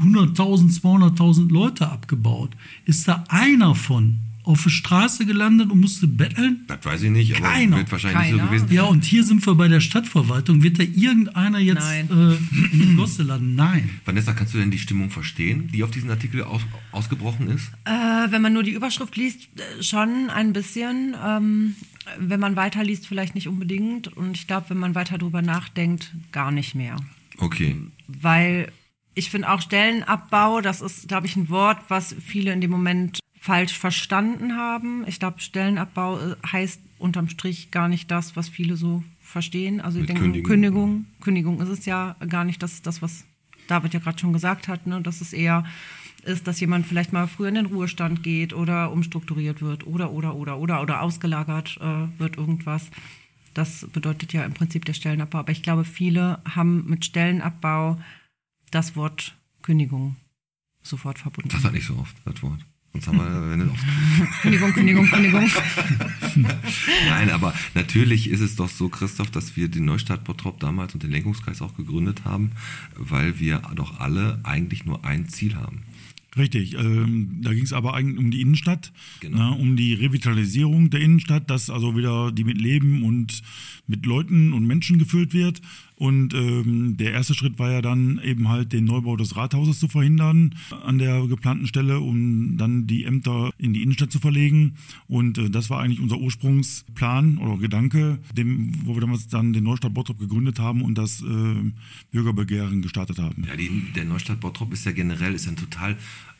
100.000, 0.00 0.80
200.000 0.80 1.50
Leute 1.52 1.88
abgebaut. 1.88 2.50
Ist 2.84 3.06
da 3.06 3.24
einer 3.28 3.74
von 3.74 4.18
auf 4.42 4.62
der 4.62 4.70
Straße 4.70 5.24
gelandet 5.24 5.70
und 5.70 5.80
musste 5.80 6.06
betteln? 6.06 6.64
Das 6.68 6.84
weiß 6.84 7.02
ich 7.02 7.10
nicht, 7.10 7.34
aber 7.36 7.48
Keiner. 7.48 7.78
wird 7.78 7.90
wahrscheinlich 7.90 8.30
Keiner. 8.30 8.42
so 8.42 8.48
gewesen. 8.48 8.72
Ja, 8.72 8.82
und 8.84 9.04
hier 9.04 9.24
sind 9.24 9.44
wir 9.46 9.54
bei 9.54 9.68
der 9.68 9.80
Stadtverwaltung. 9.80 10.62
Wird 10.62 10.78
da 10.78 10.82
irgendeiner 10.82 11.58
jetzt 11.60 11.78
Nein. 11.78 12.10
äh, 12.10 12.74
in 12.74 12.88
die 12.90 12.94
Gosse 12.94 13.22
landen? 13.22 13.54
Nein. 13.54 13.88
Vanessa, 14.04 14.34
kannst 14.34 14.52
du 14.52 14.58
denn 14.58 14.70
die 14.70 14.78
Stimmung 14.78 15.10
verstehen, 15.10 15.68
die 15.72 15.82
auf 15.82 15.90
diesen 15.90 16.10
Artikel 16.10 16.42
aus, 16.42 16.60
ausgebrochen 16.92 17.48
ist? 17.48 17.70
Äh, 17.84 17.90
wenn 18.30 18.42
man 18.42 18.52
nur 18.52 18.62
die 18.64 18.72
Überschrift 18.72 19.16
liest, 19.16 19.48
äh, 19.56 19.82
schon 19.82 20.28
ein 20.28 20.52
bisschen. 20.52 21.14
Ähm, 21.24 21.74
wenn 22.18 22.38
man 22.38 22.54
weiterliest, 22.54 23.06
vielleicht 23.06 23.34
nicht 23.34 23.48
unbedingt. 23.48 24.08
Und 24.08 24.36
ich 24.36 24.46
glaube, 24.46 24.68
wenn 24.68 24.78
man 24.78 24.94
weiter 24.94 25.16
drüber 25.16 25.40
nachdenkt, 25.40 26.12
gar 26.32 26.50
nicht 26.50 26.74
mehr. 26.74 26.96
Okay. 27.38 27.76
Weil 28.06 28.72
ich 29.14 29.30
finde 29.30 29.50
auch 29.50 29.60
Stellenabbau, 29.60 30.60
das 30.60 30.80
ist, 30.80 31.08
glaube 31.08 31.26
ich, 31.26 31.36
ein 31.36 31.48
Wort, 31.48 31.78
was 31.88 32.14
viele 32.14 32.52
in 32.52 32.60
dem 32.60 32.70
Moment 32.70 33.20
falsch 33.38 33.78
verstanden 33.78 34.56
haben. 34.56 35.04
Ich 35.06 35.18
glaube, 35.20 35.40
Stellenabbau 35.40 36.18
äh, 36.18 36.36
heißt 36.50 36.80
unterm 36.98 37.28
Strich 37.28 37.70
gar 37.70 37.88
nicht 37.88 38.10
das, 38.10 38.36
was 38.36 38.48
viele 38.48 38.76
so 38.76 39.02
verstehen. 39.20 39.80
Also 39.80 39.98
ich 39.98 40.02
Mit 40.02 40.10
denke, 40.10 40.22
Kündigung. 40.22 40.48
Kündigung. 40.48 41.06
Kündigung 41.20 41.60
ist 41.60 41.68
es 41.68 41.86
ja 41.86 42.16
gar 42.28 42.44
nicht. 42.44 42.62
Das 42.62 42.82
das, 42.82 43.02
was 43.02 43.24
David 43.66 43.94
ja 43.94 44.00
gerade 44.00 44.18
schon 44.18 44.32
gesagt 44.32 44.68
hat. 44.68 44.86
Ne? 44.86 45.00
Dass 45.02 45.20
es 45.20 45.32
eher 45.32 45.64
ist, 46.24 46.46
dass 46.46 46.60
jemand 46.60 46.86
vielleicht 46.86 47.12
mal 47.12 47.26
früher 47.26 47.48
in 47.48 47.56
den 47.56 47.66
Ruhestand 47.66 48.22
geht 48.22 48.54
oder 48.54 48.90
umstrukturiert 48.90 49.60
wird 49.60 49.86
oder, 49.86 50.10
oder, 50.10 50.34
oder, 50.34 50.56
oder, 50.56 50.80
oder 50.80 51.02
ausgelagert 51.02 51.78
äh, 51.80 52.18
wird 52.18 52.38
irgendwas. 52.38 52.90
Das 53.54 53.86
bedeutet 53.92 54.32
ja 54.32 54.44
im 54.44 54.52
Prinzip 54.52 54.84
der 54.84 54.94
Stellenabbau. 54.94 55.38
Aber 55.38 55.52
ich 55.52 55.62
glaube, 55.62 55.84
viele 55.84 56.40
haben 56.44 56.84
mit 56.86 57.04
Stellenabbau 57.04 57.98
das 58.70 58.96
Wort 58.96 59.34
Kündigung 59.62 60.16
sofort 60.82 61.18
verbunden. 61.18 61.50
Das 61.50 61.64
hat 61.64 61.72
nicht 61.72 61.86
so 61.86 61.96
oft, 61.96 62.14
das 62.24 62.42
Wort. 62.42 62.60
Sonst 62.92 63.08
haben 63.08 63.18
wir, 63.18 63.50
wenn 63.50 63.70
oft 63.70 64.42
Kündigung, 64.42 64.72
Kündigung, 64.72 65.06
Kündigung. 65.06 65.50
Nein, 67.08 67.30
aber 67.30 67.54
natürlich 67.74 68.28
ist 68.28 68.40
es 68.40 68.56
doch 68.56 68.68
so, 68.68 68.88
Christoph, 68.88 69.30
dass 69.30 69.56
wir 69.56 69.68
den 69.68 69.84
Neustadt 69.84 70.24
Bottrop 70.24 70.60
damals 70.60 70.94
und 70.94 71.02
den 71.02 71.10
Lenkungskreis 71.10 71.62
auch 71.62 71.76
gegründet 71.76 72.24
haben, 72.24 72.52
weil 72.96 73.40
wir 73.40 73.62
doch 73.74 74.00
alle 74.00 74.40
eigentlich 74.44 74.84
nur 74.84 75.04
ein 75.04 75.28
Ziel 75.28 75.56
haben. 75.56 75.82
Richtig, 76.36 76.74
ähm, 76.74 77.38
da 77.42 77.52
ging 77.54 77.62
es 77.64 77.72
aber 77.72 77.94
eigentlich 77.94 78.18
um 78.18 78.30
die 78.30 78.40
Innenstadt, 78.40 78.92
Genau. 79.20 79.50
ne, 79.50 79.56
um 79.56 79.76
die 79.76 79.94
Revitalisierung 79.94 80.90
der 80.90 81.00
Innenstadt, 81.00 81.48
dass 81.48 81.70
also 81.70 81.96
wieder 81.96 82.32
die 82.32 82.44
mit 82.44 82.60
Leben 82.60 83.02
und 83.04 83.42
mit 83.86 84.04
Leuten 84.04 84.52
und 84.52 84.66
Menschen 84.66 84.98
gefüllt 84.98 85.32
wird. 85.32 85.60
Und 85.96 86.34
ähm, 86.34 86.96
der 86.96 87.12
erste 87.12 87.34
Schritt 87.34 87.58
war 87.58 87.70
ja 87.70 87.80
dann 87.80 88.20
eben 88.22 88.48
halt 88.48 88.72
den 88.72 88.84
Neubau 88.84 89.16
des 89.16 89.36
Rathauses 89.36 89.78
zu 89.78 89.88
verhindern 89.88 90.54
an 90.84 90.98
der 90.98 91.26
geplanten 91.26 91.66
Stelle, 91.66 92.00
um 92.00 92.56
dann 92.56 92.86
die 92.86 93.04
Ämter 93.04 93.52
in 93.58 93.72
die 93.72 93.82
Innenstadt 93.82 94.10
zu 94.10 94.18
verlegen. 94.18 94.76
Und 95.06 95.38
äh, 95.38 95.50
das 95.50 95.70
war 95.70 95.80
eigentlich 95.80 96.00
unser 96.00 96.18
Ursprungsplan 96.18 97.38
oder 97.38 97.58
Gedanke, 97.58 98.18
dem, 98.36 98.72
wo 98.84 98.94
wir 98.94 99.00
damals 99.00 99.28
dann 99.28 99.52
den 99.52 99.64
Neustadt 99.64 99.94
Bottrop 99.94 100.18
gegründet 100.18 100.58
haben 100.58 100.82
und 100.82 100.98
das 100.98 101.22
äh, 101.22 101.72
Bürgerbegehren 102.10 102.82
gestartet 102.82 103.18
haben. 103.18 103.44
Ja, 103.46 103.56
die, 103.56 103.70
der 103.94 104.04
Neustadt 104.04 104.40
Bottrop 104.40 104.72
ist 104.72 104.84
ja 104.86 104.92
generell 104.92 105.34
ist 105.34 105.46
ein 105.46 105.56
total, 105.56 105.96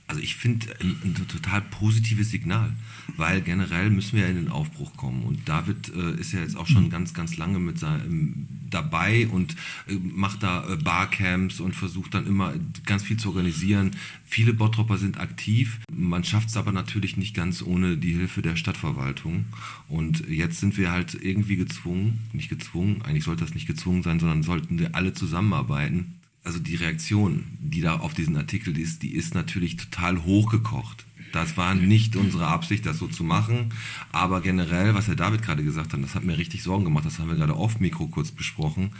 also 0.06 0.20
ich 0.20 0.37
finde 0.37 0.66
ein, 0.80 0.96
ein 1.02 1.14
total 1.28 1.62
positives 1.62 2.30
Signal, 2.30 2.73
weil 3.16 3.40
generell 3.40 3.88
müssen 3.88 4.16
wir 4.16 4.25
ja 4.25 4.28
in 4.28 4.37
den 4.37 4.49
Aufbruch 4.50 4.94
kommen 4.96 5.23
und 5.23 5.49
David 5.49 5.92
äh, 5.94 6.20
ist 6.20 6.32
ja 6.32 6.40
jetzt 6.40 6.56
auch 6.56 6.66
schon 6.66 6.90
ganz, 6.90 7.14
ganz 7.14 7.37
lange 7.38 7.58
mit 7.58 7.78
seinem, 7.78 8.46
dabei 8.68 9.26
und 9.28 9.56
äh, 9.88 9.94
macht 9.94 10.42
da 10.42 10.68
äh, 10.68 10.76
Barcamps 10.76 11.58
und 11.61 11.75
versucht 11.75 12.14
dann 12.14 12.26
immer 12.26 12.52
ganz 12.84 13.02
viel 13.02 13.16
zu 13.16 13.30
organisieren. 13.30 13.92
Viele 14.26 14.52
Bottropper 14.52 14.99
sind 14.99 15.18
aktiv, 15.18 15.80
man 15.90 16.23
schafft 16.23 16.50
es 16.50 16.56
aber 16.58 16.73
natürlich 16.73 17.16
nicht 17.16 17.34
ganz 17.34 17.62
ohne 17.62 17.96
die 17.96 18.12
Hilfe 18.12 18.42
der 18.42 18.56
Stadtverwaltung 18.56 19.46
und 19.88 20.28
jetzt 20.28 20.61
sind 20.61 20.76
wir 20.76 20.92
halt 20.92 21.14
irgendwie 21.14 21.56
gezwungen, 21.56 22.20
nicht 22.34 22.50
gezwungen, 22.50 23.00
eigentlich 23.02 23.25
sollte 23.25 23.44
das 23.44 23.54
nicht 23.54 23.66
gezwungen 23.66 24.02
sein, 24.02 24.20
sondern 24.20 24.42
sollten 24.42 24.78
wir 24.78 24.94
alle 24.94 25.14
zusammenarbeiten 25.14 26.18
also 26.45 26.59
die 26.59 26.77
Reaktion, 26.77 27.45
die 27.59 27.81
da 27.81 27.97
auf 27.97 28.15
diesen 28.15 28.37
Artikel 28.37 28.79
ist, 28.79 29.03
die 29.03 29.15
ist 29.15 29.35
natürlich 29.35 29.77
total 29.77 30.25
hochgekocht. 30.25 31.07
Das 31.33 31.57
war 31.57 31.75
nicht 31.75 32.15
unsere 32.15 32.47
Absicht, 32.47 32.87
das 32.87 32.99
so 32.99 33.09
zu 33.09 33.25
machen. 33.25 33.73
Aber 34.13 34.41
generell, 34.41 34.95
was 34.95 35.09
Herr 35.09 35.17
David 35.17 35.43
gerade 35.43 35.65
gesagt 35.65 35.93
hat, 35.93 36.03
das 36.03 36.15
hat 36.15 36.23
mir 36.23 36.39
richtig 36.39 36.63
Sorgen 36.63 36.85
gemacht. 36.85 37.07
Das 37.07 37.19
haben 37.19 37.29
wir 37.29 37.35
gerade 37.35 37.57
off 37.57 37.81
Mikro 37.81 38.07
kurz 38.07 38.31
besprochen. 38.31 38.93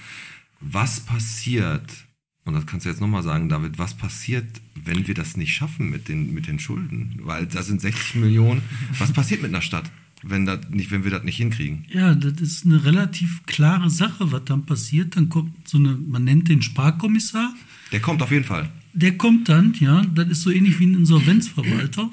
Was 0.61 1.01
passiert, 1.01 2.05
und 2.45 2.55
das 2.55 2.67
kannst 2.67 2.87
du 2.87 2.91
jetzt 2.91 3.01
nochmal 3.01 3.23
sagen, 3.23 3.49
David, 3.49 3.79
was 3.79 3.95
passiert, 3.95 4.49
wenn 4.75 5.07
wir 5.07 5.15
das 5.15 5.37
nicht 5.37 5.55
schaffen 5.55 5.91
mit 5.91 6.09
den, 6.09 6.35
mit 6.35 6.49
den 6.49 6.59
Schulden? 6.59 7.21
Weil 7.23 7.47
da 7.47 7.63
sind 7.63 7.81
60 7.81 8.17
Millionen. 8.17 8.63
Was 8.99 9.13
passiert 9.13 9.43
mit 9.43 9.51
einer 9.51 9.63
Stadt? 9.63 9.89
Wenn, 10.27 10.47
das 10.47 10.69
nicht, 10.71 10.91
wenn 10.91 11.05
wir 11.05 11.11
das 11.11 11.25
nicht 11.25 11.37
hinkriegen. 11.37 11.85
Ja, 11.89 12.15
das 12.15 12.41
ist 12.41 12.65
eine 12.65 12.85
relativ 12.85 13.45
klare 13.47 13.91
Sache, 13.91 14.33
was 14.33 14.45
dann 14.45 14.65
passiert. 14.65 15.17
Dann 15.17 15.29
kommt 15.29 15.69
so 15.69 15.79
eine, 15.79 15.97
man 15.97 16.25
nennt 16.25 16.49
den 16.49 16.63
Sparkommissar. 16.63 17.55
Der 17.93 18.01
kommt 18.01 18.23
auf 18.23 18.31
jeden 18.31 18.45
Fall. 18.45 18.71
Der 18.93 19.17
kommt 19.17 19.49
dann, 19.49 19.75
ja, 19.81 20.03
das 20.15 20.29
ist 20.29 20.43
so 20.43 20.51
ähnlich 20.51 20.79
wie 20.79 20.87
ein 20.87 20.95
Insolvenzverwalter. 20.95 22.11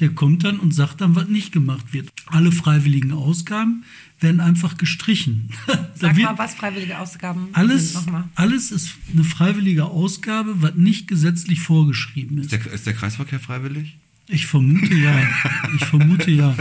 Der 0.00 0.08
kommt 0.10 0.42
dann 0.44 0.58
und 0.58 0.74
sagt 0.74 1.00
dann, 1.00 1.14
was 1.14 1.28
nicht 1.28 1.52
gemacht 1.52 1.92
wird. 1.92 2.10
Alle 2.26 2.50
freiwilligen 2.50 3.12
Ausgaben 3.12 3.84
werden 4.18 4.40
einfach 4.40 4.76
gestrichen. 4.76 5.50
Sag 5.94 6.18
mal, 6.18 6.36
was 6.36 6.54
freiwillige 6.54 6.98
Ausgaben 6.98 7.48
alles, 7.52 7.92
sind 7.92 8.06
nochmal. 8.06 8.24
Alles 8.34 8.72
ist 8.72 8.90
eine 9.12 9.24
freiwillige 9.24 9.84
Ausgabe, 9.84 10.62
was 10.62 10.74
nicht 10.74 11.06
gesetzlich 11.06 11.60
vorgeschrieben 11.60 12.38
ist. 12.38 12.52
Ist 12.52 12.64
der, 12.66 12.72
ist 12.72 12.86
der 12.86 12.94
Kreisverkehr 12.94 13.40
freiwillig? 13.40 13.96
Ich 14.30 14.46
vermute 14.46 14.94
ja. 14.94 15.28
Ich 15.76 15.84
vermute 15.84 16.30
ja. 16.30 16.56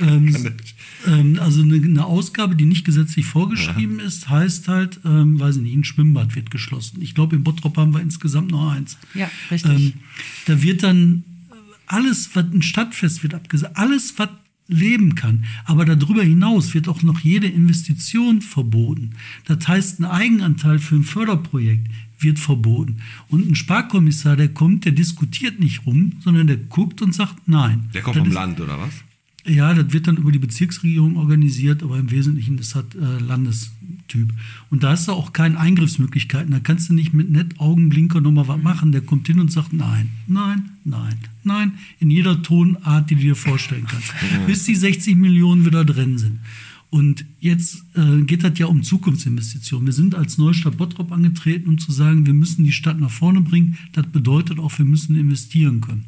Ähm, 0.00 0.34
ähm, 1.06 1.38
also 1.40 1.62
eine, 1.62 1.74
eine, 1.74 2.04
Ausgabe, 2.04 2.56
die 2.56 2.64
nicht 2.64 2.84
gesetzlich 2.84 3.26
vorgeschrieben 3.26 3.98
ja. 3.98 4.06
ist, 4.06 4.28
heißt 4.28 4.68
halt, 4.68 5.00
ähm, 5.04 5.38
weiß 5.38 5.56
ich 5.56 5.62
nicht, 5.62 5.76
ein 5.76 5.84
Schwimmbad 5.84 6.34
wird 6.34 6.50
geschlossen. 6.50 7.00
Ich 7.02 7.14
glaube, 7.14 7.36
in 7.36 7.44
Bottrop 7.44 7.76
haben 7.76 7.92
wir 7.92 8.00
insgesamt 8.00 8.50
nur 8.50 8.72
eins. 8.72 8.96
Ja, 9.14 9.30
richtig. 9.50 9.70
Ähm, 9.70 9.92
da 10.46 10.62
wird 10.62 10.82
dann 10.82 11.24
alles, 11.86 12.30
was 12.34 12.44
ein 12.44 12.62
Stadtfest 12.62 13.22
wird 13.22 13.34
abgesagt, 13.34 13.76
alles, 13.76 14.14
was 14.16 14.30
leben 14.68 15.16
kann. 15.16 15.44
Aber 15.64 15.84
darüber 15.84 16.22
hinaus 16.22 16.74
wird 16.74 16.88
auch 16.88 17.02
noch 17.02 17.20
jede 17.20 17.48
Investition 17.48 18.40
verboten. 18.40 19.10
Das 19.46 19.66
heißt, 19.66 20.00
ein 20.00 20.04
Eigenanteil 20.04 20.78
für 20.78 20.94
ein 20.94 21.02
Förderprojekt 21.02 21.88
wird 22.22 22.38
verboten. 22.38 23.00
Und 23.28 23.48
ein 23.48 23.54
Sparkommissar, 23.54 24.36
der 24.36 24.48
kommt, 24.48 24.84
der 24.84 24.92
diskutiert 24.92 25.60
nicht 25.60 25.86
rum, 25.86 26.12
sondern 26.22 26.46
der 26.46 26.56
guckt 26.56 27.02
und 27.02 27.14
sagt 27.14 27.36
nein. 27.46 27.88
Der 27.94 28.02
kommt 28.02 28.16
das 28.16 28.22
vom 28.22 28.28
ist, 28.28 28.34
Land 28.34 28.60
oder 28.60 28.78
was? 28.78 28.92
Ja, 29.46 29.72
das 29.72 29.92
wird 29.92 30.06
dann 30.06 30.18
über 30.18 30.32
die 30.32 30.38
Bezirksregierung 30.38 31.16
organisiert, 31.16 31.82
aber 31.82 31.98
im 31.98 32.10
Wesentlichen 32.10 32.58
ist 32.58 32.74
das 32.74 32.84
äh, 32.94 33.22
Landestyp. 33.22 34.32
Und 34.68 34.82
da 34.82 34.90
hast 34.90 35.08
du 35.08 35.12
auch 35.12 35.32
keine 35.32 35.58
Eingriffsmöglichkeiten. 35.58 36.50
Da 36.50 36.60
kannst 36.60 36.90
du 36.90 36.94
nicht 36.94 37.14
mit 37.14 37.30
nett 37.30 37.58
Augenblinker 37.58 38.20
nochmal 38.20 38.48
was 38.48 38.62
machen. 38.62 38.92
Der 38.92 39.00
kommt 39.00 39.26
hin 39.26 39.40
und 39.40 39.50
sagt 39.50 39.72
nein, 39.72 40.10
nein, 40.26 40.70
nein, 40.84 41.16
nein, 41.42 41.72
in 42.00 42.10
jeder 42.10 42.42
Tonart, 42.42 43.08
die 43.08 43.14
du 43.14 43.22
dir 43.22 43.36
vorstellen 43.36 43.86
kannst. 43.88 44.12
Bis 44.46 44.64
die 44.64 44.76
60 44.76 45.16
Millionen 45.16 45.64
wieder 45.64 45.86
drin 45.86 46.18
sind. 46.18 46.40
Und 46.90 47.24
jetzt 47.38 47.84
äh, 47.94 48.22
geht 48.22 48.42
das 48.42 48.58
ja 48.58 48.66
um 48.66 48.82
Zukunftsinvestitionen. 48.82 49.86
Wir 49.86 49.92
sind 49.92 50.16
als 50.16 50.38
Neustadt 50.38 50.76
Bottrop 50.76 51.12
angetreten, 51.12 51.68
um 51.68 51.78
zu 51.78 51.92
sagen, 51.92 52.26
wir 52.26 52.34
müssen 52.34 52.64
die 52.64 52.72
Stadt 52.72 52.98
nach 52.98 53.10
vorne 53.10 53.40
bringen. 53.40 53.78
Das 53.92 54.06
bedeutet 54.08 54.58
auch, 54.58 54.76
wir 54.76 54.84
müssen 54.84 55.16
investieren 55.16 55.80
können. 55.80 56.04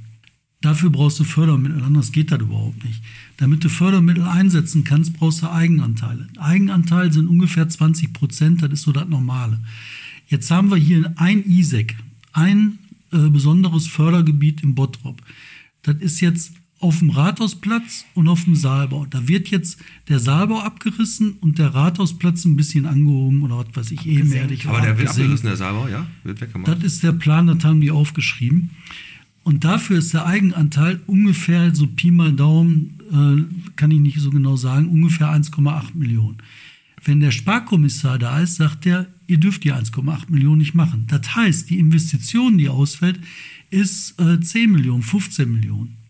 Dafür 0.61 0.91
brauchst 0.91 1.19
du 1.19 1.25
Fördermittel, 1.25 1.83
anders 1.83 2.13
geht 2.13 2.31
das 2.31 2.41
überhaupt 2.41 2.85
nicht. 2.85 3.03
Damit 3.37 3.65
du 3.65 3.69
Fördermittel 3.69 4.23
einsetzen 4.25 4.85
kannst, 4.85 5.13
brauchst 5.15 5.43
du 5.43 5.51
Eigenanteile. 5.51 6.29
Eigenanteil 6.39 7.13
sind 7.13 7.27
ungefähr 7.27 7.69
20 7.69 8.13
Prozent, 8.13 8.63
das 8.63 8.73
ist 8.73 8.83
so 8.83 8.93
das 8.93 9.09
Normale. 9.09 9.59
Jetzt 10.29 10.51
haben 10.51 10.71
wir 10.71 10.77
hier 10.77 11.13
ein 11.17 11.45
ISEC, 11.45 11.97
ein 12.33 12.79
äh, 13.11 13.29
besonderes 13.29 13.89
Fördergebiet 13.89 14.63
im 14.63 14.75
Bottrop. 14.77 15.21
Das 15.83 15.97
ist 15.97 16.21
jetzt 16.21 16.53
auf 16.83 16.99
dem 16.99 17.11
Rathausplatz 17.11 18.05
und 18.15 18.27
auf 18.29 18.45
dem 18.45 18.57
Saalbau. 18.57 19.07
Da 19.07 19.29
wird 19.29 19.49
jetzt 19.49 19.79
der 20.09 20.19
Saalbau 20.19 20.61
abgerissen 20.61 21.35
und 21.41 21.59
der 21.59 21.75
Rathausplatz 21.75 22.45
ein 22.45 22.57
bisschen 22.57 22.87
angehoben 22.87 23.43
oder 23.43 23.65
was 23.73 23.77
weiß 23.77 23.91
ich, 23.93 24.07
ebenerdig. 24.07 24.67
Aber 24.67 24.81
der 24.81 24.99
wird 24.99 25.11
abgerissen, 25.11 25.47
der 25.47 25.57
Saalbau, 25.57 25.87
ja? 25.87 26.07
Wird 26.25 26.41
weggemacht. 26.41 26.69
Das 26.69 26.83
ist 26.83 27.03
der 27.05 27.13
Plan, 27.13 27.47
das 27.47 27.65
haben 27.65 27.81
die 27.81 27.93
aufgeschrieben. 27.93 28.71
Und 29.45 29.65
dafür 29.65 29.99
ist 29.99 30.13
der 30.13 30.27
Eigenanteil 30.27 31.01
ungefähr, 31.07 31.73
so 31.75 31.87
Pi 31.87 32.11
mal 32.11 32.33
Daumen, 32.33 32.99
äh, 33.13 33.73
kann 33.77 33.93
ich 33.93 34.01
nicht 34.01 34.19
so 34.19 34.31
genau 34.31 34.57
sagen, 34.57 34.89
ungefähr 34.89 35.29
1,8 35.29 35.95
Millionen. 35.95 36.39
Wenn 37.05 37.21
der 37.21 37.31
Sparkommissar 37.31 38.19
da 38.19 38.41
ist, 38.41 38.57
sagt 38.57 38.87
er, 38.87 39.07
ihr 39.29 39.39
dürft 39.39 39.63
die 39.63 39.73
1,8 39.73 40.31
Millionen 40.31 40.59
nicht 40.59 40.75
machen. 40.75 41.07
Das 41.09 41.35
heißt, 41.37 41.71
die 41.71 41.79
Investition, 41.79 42.59
die 42.59 42.69
ausfällt, 42.69 43.21
ist 43.71 44.21
äh, 44.21 44.41
10 44.41 44.71
Millionen, 44.73 45.03
15 45.03 45.51
Millionen. 45.51 46.02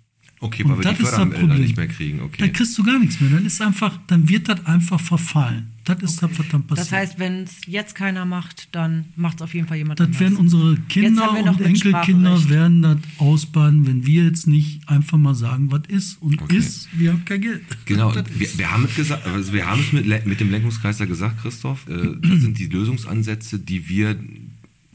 Okay, 0.42 0.64
weil 0.64 0.72
und 0.72 0.84
wir 0.84 0.92
die 0.92 1.04
Fördermittel 1.04 1.60
nicht 1.60 1.76
mehr 1.76 1.86
kriegen. 1.86 2.20
Okay. 2.20 2.38
Dann 2.40 2.52
kriegst 2.52 2.76
du 2.76 2.82
gar 2.82 2.98
nichts 2.98 3.20
mehr. 3.20 3.30
Dann 3.30 3.46
ist 3.46 3.62
einfach, 3.62 3.96
dann 4.08 4.28
wird 4.28 4.48
das 4.48 4.66
einfach 4.66 5.00
verfallen. 5.00 5.68
Das 5.84 6.02
ist 6.02 6.20
okay. 6.20 6.32
das, 6.32 6.38
was 6.40 6.48
dann 6.48 6.66
passiert. 6.66 6.86
Das 6.86 6.92
heißt, 6.92 7.18
wenn 7.20 7.44
es 7.44 7.60
jetzt 7.66 7.94
keiner 7.94 8.24
macht, 8.24 8.68
dann 8.72 9.04
macht 9.14 9.36
es 9.36 9.42
auf 9.42 9.54
jeden 9.54 9.68
Fall 9.68 9.76
jemand 9.76 10.00
das 10.00 10.06
anders. 10.06 10.18
Das 10.18 10.28
werden 10.28 10.38
unsere 10.38 10.76
Kinder 10.88 11.30
und 11.30 11.60
Enkelkinder 11.60 12.48
werden 12.48 12.82
das 12.82 12.98
ausbaden, 13.18 13.86
wenn 13.86 14.04
wir 14.04 14.24
jetzt 14.24 14.48
nicht 14.48 14.88
einfach 14.88 15.16
mal 15.16 15.36
sagen, 15.36 15.70
was 15.70 15.82
ist. 15.86 16.20
Und 16.20 16.42
okay. 16.42 16.56
ist, 16.56 16.88
wir 16.92 17.12
haben 17.12 17.24
kein 17.24 17.40
Geld. 17.40 17.62
Genau, 17.84 18.12
wir, 18.12 18.58
wir, 18.58 18.70
haben 18.72 18.84
es 18.84 18.96
gesagt, 18.96 19.24
also 19.24 19.52
wir 19.52 19.64
haben 19.64 19.80
es 19.80 19.92
mit, 19.92 20.26
mit 20.26 20.40
dem 20.40 20.50
Lenkungskreis 20.50 20.98
ja 20.98 21.06
gesagt, 21.06 21.40
Christoph. 21.40 21.86
Äh, 21.88 22.16
das 22.20 22.40
sind 22.40 22.58
die 22.58 22.66
Lösungsansätze, 22.66 23.60
die 23.60 23.88
wir 23.88 24.18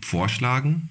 vorschlagen 0.01 0.89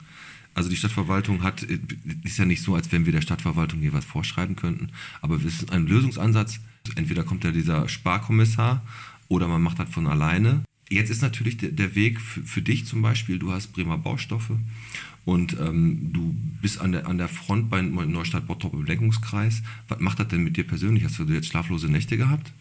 also 0.57 0.71
die 0.71 0.77
Stadtverwaltung 0.77 1.43
hat, 1.43 1.63
äh, 1.63 1.79
ist 2.25 2.39
ja 2.39 2.47
nicht 2.47 2.63
so, 2.63 2.75
als 2.75 2.91
wenn 2.91 3.05
wir 3.05 3.13
der 3.13 3.21
Stadtverwaltung 3.21 3.81
hier 3.81 3.93
was 3.93 4.07
vorschreiben 4.07 4.57
könnten, 4.57 4.89
aber 5.21 5.37
es 5.37 5.45
ist 5.45 5.71
ein 5.71 5.87
Lösungsansatz. 5.87 6.61
Entweder 6.95 7.25
kommt 7.25 7.45
ja 7.45 7.53
dieser 7.53 7.89
Sparkommissar 7.89 8.83
oder 9.29 9.49
man 9.49 9.63
macht 9.63 9.79
das 9.79 9.91
von 9.91 10.07
alleine. 10.07 10.63
Jetzt 10.89 11.11
ist 11.11 11.21
natürlich 11.21 11.59
der, 11.59 11.73
der 11.73 11.95
Weg 11.95 12.21
für, 12.21 12.43
für, 12.43 12.63
dich 12.63 12.87
zum 12.87 13.03
Beispiel, 13.03 13.39
du 13.39 13.53
hast 13.53 13.73
Bremer 13.73 13.99
Baustoffe 13.99 14.53
und 15.27 15.57
ähm, 15.61 16.11
du 16.13 16.35
bist 16.63 16.81
an 16.81 16.93
der, 16.93 17.07
an 17.07 17.19
der 17.19 17.29
Front 17.29 17.69
bei 17.69 17.83
Neustadt 17.83 18.47
Bottrop 18.47 18.73
im 18.75 18.85
Lenkungskreis. 18.85 19.63
Was 19.89 20.01
macht 20.01 20.21
das 20.21 20.29
denn 20.29 20.45
mit 20.45 20.57
dir 20.57 20.65
persönlich? 20.65 21.05
Hast 21.05 21.19
du 21.19 21.25
jetzt 21.25 21.49
schlaflose 21.49 21.89
Nächte 21.89 22.17
gehabt? 22.17 22.53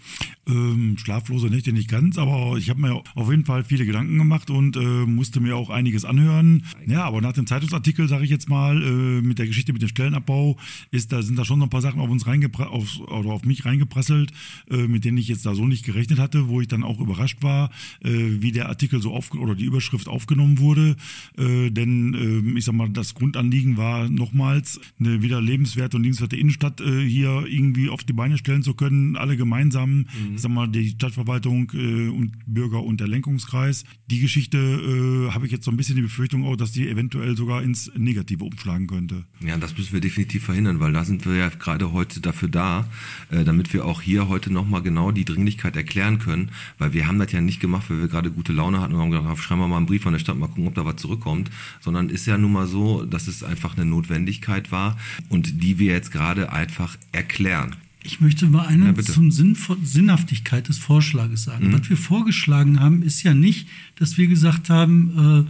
Ähm, 0.47 0.97
schlaflose 0.97 1.47
Nächte 1.47 1.73
nicht 1.73 1.89
ganz, 1.89 2.17
aber 2.17 2.57
ich 2.57 2.69
habe 2.71 2.81
mir 2.81 3.03
auf 3.13 3.29
jeden 3.29 3.45
Fall 3.45 3.63
viele 3.63 3.85
Gedanken 3.85 4.17
gemacht 4.17 4.49
und 4.49 4.77
äh, 4.77 4.79
musste 4.79 5.39
mir 5.39 5.55
auch 5.55 5.69
einiges 5.69 6.05
anhören. 6.05 6.63
Ja, 6.87 7.03
aber 7.03 7.21
nach 7.21 7.33
dem 7.33 7.45
Zeitungsartikel, 7.45 8.07
sage 8.07 8.23
ich 8.23 8.31
jetzt 8.31 8.49
mal, 8.49 8.81
äh, 8.81 9.21
mit 9.21 9.37
der 9.37 9.45
Geschichte 9.45 9.71
mit 9.71 9.83
dem 9.83 9.89
Stellenabbau, 9.89 10.57
ist, 10.89 11.11
da 11.11 11.21
sind 11.21 11.37
da 11.37 11.45
schon 11.45 11.59
noch 11.59 11.67
ein 11.67 11.71
paar 11.71 11.81
Sachen 11.81 11.99
auf 11.99 12.09
uns 12.09 12.25
auf, 12.25 12.99
oder 12.99 13.29
auf 13.29 13.45
mich 13.45 13.65
reingeprasselt, 13.65 14.31
äh, 14.71 14.87
mit 14.87 15.05
denen 15.05 15.19
ich 15.19 15.27
jetzt 15.27 15.45
da 15.45 15.53
so 15.53 15.67
nicht 15.67 15.85
gerechnet 15.85 16.17
hatte, 16.17 16.47
wo 16.47 16.61
ich 16.61 16.67
dann 16.67 16.83
auch 16.83 16.99
überrascht 16.99 17.43
war, 17.43 17.69
äh, 18.03 18.09
wie 18.11 18.51
der 18.51 18.69
Artikel 18.69 19.01
so 19.01 19.13
auf 19.13 19.31
oder 19.35 19.53
die 19.53 19.65
Überschrift 19.65 20.07
aufgenommen 20.07 20.57
wurde. 20.57 20.95
Äh, 21.37 21.69
denn 21.69 22.13
ähm, 22.13 22.54
ich 22.55 22.65
sag 22.65 22.75
mal, 22.75 22.89
das 22.89 23.13
Grundanliegen 23.13 23.77
war 23.77 24.09
nochmals, 24.09 24.79
eine 24.99 25.21
wieder 25.21 25.41
lebenswerte 25.41 25.97
und 25.97 26.03
lebenswerte 26.03 26.35
Innenstadt 26.35 26.81
äh, 26.81 27.01
hier 27.01 27.45
irgendwie 27.47 27.89
auf 27.89 28.03
die 28.03 28.13
Beine 28.13 28.37
stellen 28.37 28.63
zu 28.63 28.73
können, 28.73 29.15
alle 29.15 29.37
gemeinsam, 29.37 29.97
mhm. 29.97 30.35
ich 30.35 30.41
sag 30.41 30.51
mal, 30.51 30.67
die 30.67 30.89
Stadtverwaltung 30.89 31.71
äh, 31.73 32.09
und 32.09 32.31
Bürger 32.45 32.83
und 32.83 32.99
der 32.99 33.07
Lenkungskreis. 33.07 33.83
Die 34.07 34.19
Geschichte 34.19 34.57
äh, 34.57 35.31
habe 35.31 35.45
ich 35.45 35.51
jetzt 35.51 35.65
so 35.65 35.71
ein 35.71 35.77
bisschen 35.77 35.95
die 35.95 36.01
Befürchtung 36.01 36.45
auch, 36.45 36.55
dass 36.55 36.71
die 36.71 36.87
eventuell 36.87 37.35
sogar 37.35 37.63
ins 37.63 37.91
Negative 37.95 38.43
umschlagen 38.43 38.87
könnte. 38.87 39.25
Ja, 39.45 39.57
das 39.57 39.77
müssen 39.77 39.93
wir 39.93 40.01
definitiv 40.01 40.45
verhindern, 40.45 40.79
weil 40.79 40.93
da 40.93 41.05
sind 41.05 41.25
wir 41.25 41.35
ja 41.35 41.49
gerade 41.49 41.91
heute 41.91 42.21
dafür 42.21 42.49
da, 42.49 42.87
äh, 43.31 43.43
damit 43.43 43.73
wir 43.73 43.85
auch 43.85 44.01
hier 44.01 44.27
heute 44.27 44.51
nochmal 44.51 44.81
genau 44.81 45.11
die 45.11 45.25
Dringlichkeit 45.25 45.75
erklären 45.75 46.19
können, 46.19 46.51
weil 46.77 46.93
wir 46.93 47.07
haben 47.07 47.19
das 47.19 47.31
ja 47.31 47.41
nicht 47.41 47.59
gemacht, 47.59 47.89
weil 47.89 47.99
wir 47.99 48.07
gerade 48.07 48.31
gute 48.31 48.53
Laune 48.53 48.81
hatten 48.81 48.93
und 48.93 49.01
haben 49.01 49.11
gedacht, 49.11 49.37
schreiben 49.39 49.61
wir 49.61 49.67
mal 49.67 49.77
einen 49.77 49.85
Brief 49.85 50.03
von 50.03 50.13
der 50.13 50.19
Stadt, 50.19 50.37
mal 50.37 50.47
gucken, 50.47 50.67
ob 50.67 50.75
da 50.75 50.85
was 50.85 50.97
zurückkommt, 50.97 51.49
sondern 51.81 52.09
ist 52.09 52.25
ja 52.25 52.37
nun 52.45 52.53
mal 52.53 52.67
so, 52.67 53.05
dass 53.05 53.27
es 53.27 53.43
einfach 53.43 53.75
eine 53.75 53.85
Notwendigkeit 53.85 54.71
war 54.71 54.97
und 55.29 55.63
die 55.63 55.79
wir 55.79 55.91
jetzt 55.93 56.11
gerade 56.11 56.53
einfach 56.53 56.95
erklären. 57.11 57.75
Ich 58.03 58.21
möchte 58.21 58.45
mal 58.45 58.67
eine 58.67 58.93
ja, 58.95 58.97
zum 59.01 59.31
Sinn, 59.31 59.57
Sinnhaftigkeit 59.83 60.67
des 60.69 60.77
Vorschlages 60.77 61.45
sagen. 61.45 61.69
Mhm. 61.69 61.73
Was 61.73 61.89
wir 61.89 61.97
vorgeschlagen 61.97 62.79
haben, 62.79 63.01
ist 63.01 63.23
ja 63.23 63.33
nicht, 63.33 63.67
dass 63.95 64.19
wir 64.19 64.27
gesagt 64.27 64.69
haben, 64.69 65.47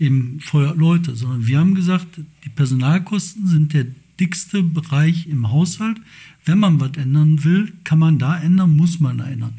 äh, 0.00 0.04
eben 0.04 0.40
Feuer 0.40 0.74
Leute, 0.74 1.14
sondern 1.14 1.46
wir 1.46 1.60
haben 1.60 1.76
gesagt, 1.76 2.08
die 2.44 2.48
Personalkosten 2.48 3.46
sind 3.46 3.72
der 3.72 3.86
dickste 4.18 4.64
Bereich 4.64 5.28
im 5.28 5.52
Haushalt. 5.52 5.98
Wenn 6.44 6.58
man 6.58 6.80
was 6.80 6.96
ändern 6.96 7.44
will, 7.44 7.72
kann 7.84 8.00
man 8.00 8.18
da 8.18 8.36
ändern, 8.36 8.74
muss 8.74 8.98
man 8.98 9.20
ändern. 9.20 9.54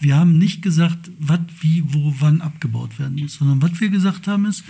Wir 0.00 0.16
haben 0.16 0.38
nicht 0.38 0.62
gesagt, 0.62 1.10
was, 1.18 1.40
wie, 1.60 1.82
wo, 1.86 2.14
wann 2.18 2.40
abgebaut 2.40 2.98
werden 2.98 3.18
muss, 3.20 3.34
sondern 3.34 3.60
was 3.60 3.78
wir 3.78 3.90
gesagt 3.90 4.26
haben 4.26 4.46
ist, 4.46 4.64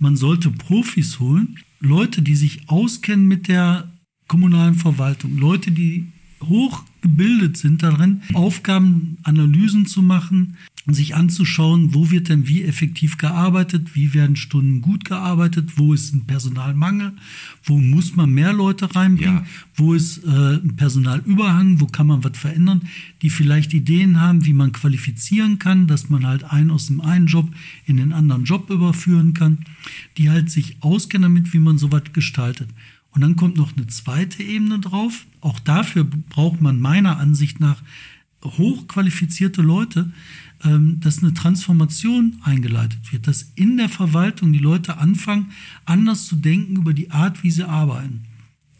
man 0.00 0.16
sollte 0.16 0.50
Profis 0.50 1.20
holen, 1.20 1.56
Leute, 1.78 2.22
die 2.22 2.34
sich 2.34 2.68
auskennen 2.68 3.26
mit 3.26 3.48
der 3.48 3.92
kommunalen 4.26 4.74
Verwaltung, 4.74 5.36
Leute, 5.36 5.70
die 5.70 6.08
hoch 6.42 6.84
gebildet 7.02 7.56
sind 7.56 7.82
darin, 7.82 8.22
Aufgaben, 8.34 9.16
Analysen 9.22 9.86
zu 9.86 10.02
machen, 10.02 10.56
sich 10.86 11.14
anzuschauen, 11.14 11.94
wo 11.94 12.10
wird 12.10 12.28
denn 12.30 12.48
wie 12.48 12.62
effektiv 12.62 13.16
gearbeitet, 13.18 13.94
wie 13.94 14.12
werden 14.14 14.34
Stunden 14.36 14.80
gut 14.80 15.04
gearbeitet, 15.04 15.76
wo 15.76 15.92
ist 15.94 16.14
ein 16.14 16.24
Personalmangel, 16.26 17.12
wo 17.64 17.78
muss 17.78 18.16
man 18.16 18.30
mehr 18.30 18.52
Leute 18.52 18.92
reinbringen, 18.94 19.36
Ja. 19.38 19.46
wo 19.76 19.94
ist 19.94 20.24
äh, 20.24 20.54
ein 20.56 20.74
Personalüberhang, 20.76 21.80
wo 21.80 21.86
kann 21.86 22.06
man 22.08 22.24
was 22.24 22.36
verändern, 22.36 22.82
die 23.22 23.30
vielleicht 23.30 23.72
Ideen 23.74 24.20
haben, 24.20 24.44
wie 24.46 24.54
man 24.54 24.72
qualifizieren 24.72 25.58
kann, 25.58 25.86
dass 25.86 26.08
man 26.08 26.26
halt 26.26 26.44
einen 26.44 26.70
aus 26.70 26.86
dem 26.86 27.00
einen 27.02 27.26
Job 27.26 27.48
in 27.86 27.98
den 27.98 28.12
anderen 28.12 28.44
Job 28.44 28.68
überführen 28.70 29.34
kann, 29.34 29.58
die 30.16 30.30
halt 30.30 30.50
sich 30.50 30.76
auskennen 30.80 31.34
damit, 31.34 31.52
wie 31.52 31.58
man 31.60 31.78
sowas 31.78 32.04
gestaltet. 32.12 32.68
Und 33.12 33.22
dann 33.22 33.36
kommt 33.36 33.56
noch 33.56 33.76
eine 33.76 33.86
zweite 33.88 34.42
Ebene 34.42 34.78
drauf. 34.78 35.26
Auch 35.40 35.58
dafür 35.58 36.04
braucht 36.04 36.60
man 36.60 36.80
meiner 36.80 37.18
Ansicht 37.18 37.60
nach 37.60 37.82
hochqualifizierte 38.44 39.62
Leute, 39.62 40.12
ähm, 40.64 41.00
dass 41.00 41.22
eine 41.22 41.34
Transformation 41.34 42.34
eingeleitet 42.42 43.12
wird, 43.12 43.26
dass 43.26 43.52
in 43.54 43.76
der 43.76 43.88
Verwaltung 43.88 44.52
die 44.52 44.58
Leute 44.58 44.98
anfangen, 44.98 45.50
anders 45.84 46.26
zu 46.26 46.36
denken 46.36 46.76
über 46.76 46.94
die 46.94 47.10
Art, 47.10 47.42
wie 47.42 47.50
sie 47.50 47.68
arbeiten. 47.68 48.22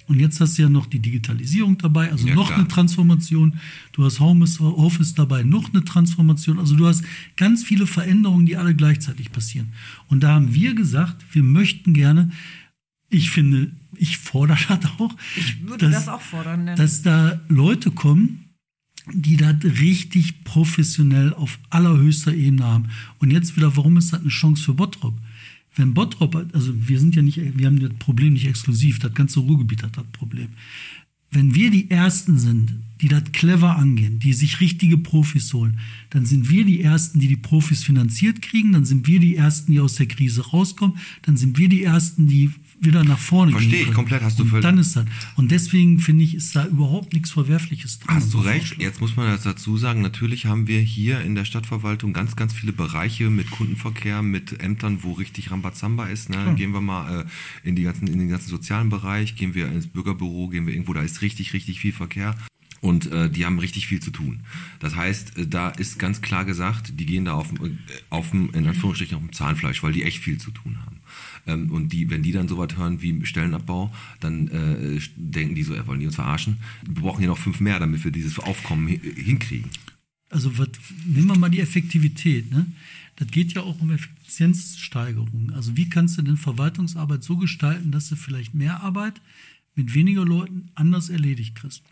Und 0.06 0.18
jetzt 0.18 0.40
hast 0.40 0.58
du 0.58 0.62
ja 0.62 0.68
noch 0.68 0.86
die 0.86 0.98
Digitalisierung 0.98 1.78
dabei, 1.78 2.10
also 2.10 2.26
Ja, 2.26 2.34
noch 2.34 2.48
klar. 2.48 2.58
eine 2.58 2.68
Transformation. 2.68 3.54
Du 3.92 4.04
hast 4.04 4.18
Homeoffice 4.18 5.14
dabei, 5.14 5.44
noch 5.44 5.72
eine 5.72 5.84
Transformation. 5.84 6.58
Also 6.58 6.74
du 6.74 6.88
hast 6.88 7.04
ganz 7.36 7.62
viele 7.62 7.86
Veränderungen, 7.86 8.44
die 8.44 8.56
alle 8.56 8.74
gleichzeitig 8.74 9.30
passieren. 9.30 9.68
Und 10.08 10.24
da 10.24 10.34
haben 10.34 10.52
wir 10.52 10.74
gesagt, 10.74 11.24
wir 11.32 11.44
möchten 11.44 11.92
gerne, 11.94 12.30
ich 13.10 13.30
finde, 13.30 13.72
ich 13.96 14.18
fordere 14.18 14.58
das 14.68 14.90
auch, 14.98 15.14
Ich 15.36 15.60
würde 15.62 15.90
das 15.90 16.08
auch 16.08 16.20
fordern, 16.22 16.66
denn- 16.66 16.76
dass 16.76 17.02
da 17.02 17.40
Leute 17.48 17.90
kommen, 17.90 18.44
die 19.12 19.36
das 19.36 19.56
richtig 19.64 20.44
professionell 20.44 21.32
auf 21.34 21.58
allerhöchster 21.70 22.32
Ebene 22.34 22.64
haben. 22.64 22.84
Und 23.18 23.30
jetzt 23.30 23.56
wieder, 23.56 23.76
warum 23.76 23.96
ist 23.96 24.12
das 24.12 24.20
eine 24.20 24.28
Chance 24.30 24.62
für 24.62 24.74
Bottrop? 24.74 25.18
Wenn 25.74 25.94
Bottrop, 25.94 26.34
also 26.52 26.72
wir 26.88 26.98
sind 27.00 27.16
ja 27.16 27.22
nicht, 27.22 27.40
wir 27.56 27.66
haben 27.66 27.80
das 27.80 27.94
Problem 27.98 28.34
nicht 28.34 28.46
exklusiv, 28.46 28.98
das 28.98 29.14
ganze 29.14 29.40
Ruhrgebiet 29.40 29.82
hat 29.82 29.96
das 29.96 30.06
Problem. 30.12 30.48
Wenn 31.32 31.54
wir 31.54 31.70
die 31.70 31.90
Ersten 31.90 32.38
sind, 32.38 32.74
die 33.00 33.08
das 33.08 33.22
clever 33.32 33.76
angehen, 33.76 34.18
die 34.18 34.32
sich 34.32 34.60
richtige 34.60 34.98
Profis 34.98 35.52
holen, 35.54 35.78
dann 36.10 36.26
sind 36.26 36.50
wir 36.50 36.64
die 36.64 36.80
Ersten, 36.82 37.20
die 37.20 37.28
die 37.28 37.36
Profis 37.36 37.84
finanziert 37.84 38.42
kriegen, 38.42 38.72
dann 38.72 38.84
sind 38.84 39.06
wir 39.06 39.20
die 39.20 39.36
Ersten, 39.36 39.72
die 39.72 39.80
aus 39.80 39.94
der 39.94 40.06
Krise 40.06 40.42
rauskommen, 40.48 40.98
dann 41.22 41.36
sind 41.36 41.56
wir 41.56 41.68
die 41.68 41.84
Ersten, 41.84 42.26
die 42.26 42.50
wieder 42.80 43.04
nach 43.04 43.18
vorne 43.18 43.52
Verstehe 43.52 43.70
gehen 43.70 43.78
ich 43.80 43.84
können. 43.86 43.94
komplett, 43.96 44.22
hast 44.22 44.38
du 44.38 44.44
völlig- 44.44 44.62
Dann 44.62 44.78
ist 44.78 44.96
das. 44.96 45.04
Und 45.36 45.50
deswegen 45.50 45.98
finde 45.98 46.24
ich, 46.24 46.34
ist 46.34 46.56
da 46.56 46.66
überhaupt 46.66 47.12
nichts 47.12 47.30
Verwerfliches 47.30 47.98
dran. 47.98 48.16
Hast 48.16 48.32
du 48.32 48.38
recht. 48.38 48.76
Jetzt 48.80 49.00
muss 49.00 49.16
man 49.16 49.26
das 49.26 49.42
dazu 49.42 49.76
sagen, 49.76 50.00
natürlich 50.00 50.46
haben 50.46 50.66
wir 50.66 50.80
hier 50.80 51.20
in 51.20 51.34
der 51.34 51.44
Stadtverwaltung 51.44 52.12
ganz, 52.12 52.36
ganz 52.36 52.52
viele 52.54 52.72
Bereiche 52.72 53.28
mit 53.30 53.50
Kundenverkehr, 53.50 54.22
mit 54.22 54.60
Ämtern, 54.62 55.02
wo 55.02 55.12
richtig 55.12 55.50
Rambazamba 55.50 56.06
ist. 56.06 56.30
Ne? 56.30 56.54
Gehen 56.56 56.72
wir 56.72 56.80
mal 56.80 57.20
äh, 57.22 57.68
in, 57.68 57.76
die 57.76 57.82
ganzen, 57.82 58.06
in 58.08 58.18
den 58.18 58.28
ganzen 58.28 58.48
sozialen 58.48 58.88
Bereich, 58.88 59.36
gehen 59.36 59.54
wir 59.54 59.66
ins 59.70 59.86
Bürgerbüro, 59.86 60.48
gehen 60.48 60.66
wir 60.66 60.72
irgendwo, 60.72 60.94
da 60.94 61.02
ist 61.02 61.20
richtig, 61.22 61.52
richtig 61.52 61.80
viel 61.80 61.92
Verkehr. 61.92 62.34
Und 62.80 63.12
äh, 63.12 63.28
die 63.28 63.44
haben 63.44 63.58
richtig 63.58 63.86
viel 63.88 64.00
zu 64.00 64.10
tun. 64.10 64.40
Das 64.78 64.96
heißt, 64.96 65.36
äh, 65.36 65.46
da 65.46 65.68
ist 65.68 65.98
ganz 65.98 66.22
klar 66.22 66.46
gesagt, 66.46 66.94
die 66.98 67.04
gehen 67.04 67.26
da 67.26 67.34
auf, 67.34 67.48
dem, 67.52 67.62
äh, 67.66 67.70
auf 68.08 68.32
in 68.32 68.66
Anführungsstrichen, 68.66 69.16
auf 69.18 69.22
dem 69.22 69.34
Zahnfleisch, 69.34 69.82
weil 69.82 69.92
die 69.92 70.02
echt 70.02 70.18
viel 70.22 70.38
zu 70.38 70.50
tun 70.50 70.78
haben. 70.86 70.96
Ähm, 71.46 71.70
und 71.70 71.92
die, 71.92 72.10
wenn 72.10 72.22
die 72.22 72.32
dann 72.32 72.48
sowas 72.48 72.76
hören 72.76 73.00
wie 73.02 73.24
Stellenabbau, 73.24 73.92
dann 74.20 74.48
äh, 74.48 75.00
denken 75.16 75.54
die 75.54 75.62
so, 75.62 75.74
ja, 75.74 75.86
wollen 75.86 76.00
die 76.00 76.06
uns 76.06 76.16
verarschen? 76.16 76.58
Wir 76.86 77.02
brauchen 77.02 77.20
hier 77.20 77.28
noch 77.28 77.38
fünf 77.38 77.60
mehr, 77.60 77.78
damit 77.78 78.04
wir 78.04 78.10
dieses 78.10 78.38
Aufkommen 78.38 78.88
hi- 78.88 79.00
hinkriegen. 79.00 79.70
Also 80.28 80.56
was, 80.58 80.68
nehmen 81.04 81.28
wir 81.28 81.38
mal 81.38 81.48
die 81.50 81.60
Effektivität. 81.60 82.50
Ne? 82.52 82.66
Das 83.16 83.28
geht 83.28 83.52
ja 83.52 83.62
auch 83.62 83.80
um 83.80 83.90
Effizienzsteigerung. 83.90 85.52
Also 85.54 85.76
wie 85.76 85.88
kannst 85.88 86.18
du 86.18 86.22
denn 86.22 86.36
Verwaltungsarbeit 86.36 87.24
so 87.24 87.36
gestalten, 87.36 87.90
dass 87.90 88.08
du 88.08 88.16
vielleicht 88.16 88.54
mehr 88.54 88.82
Arbeit 88.82 89.20
mit 89.74 89.94
weniger 89.94 90.24
Leuten 90.24 90.68
anders 90.74 91.08
erledigt 91.08 91.56
kriegst? 91.56 91.82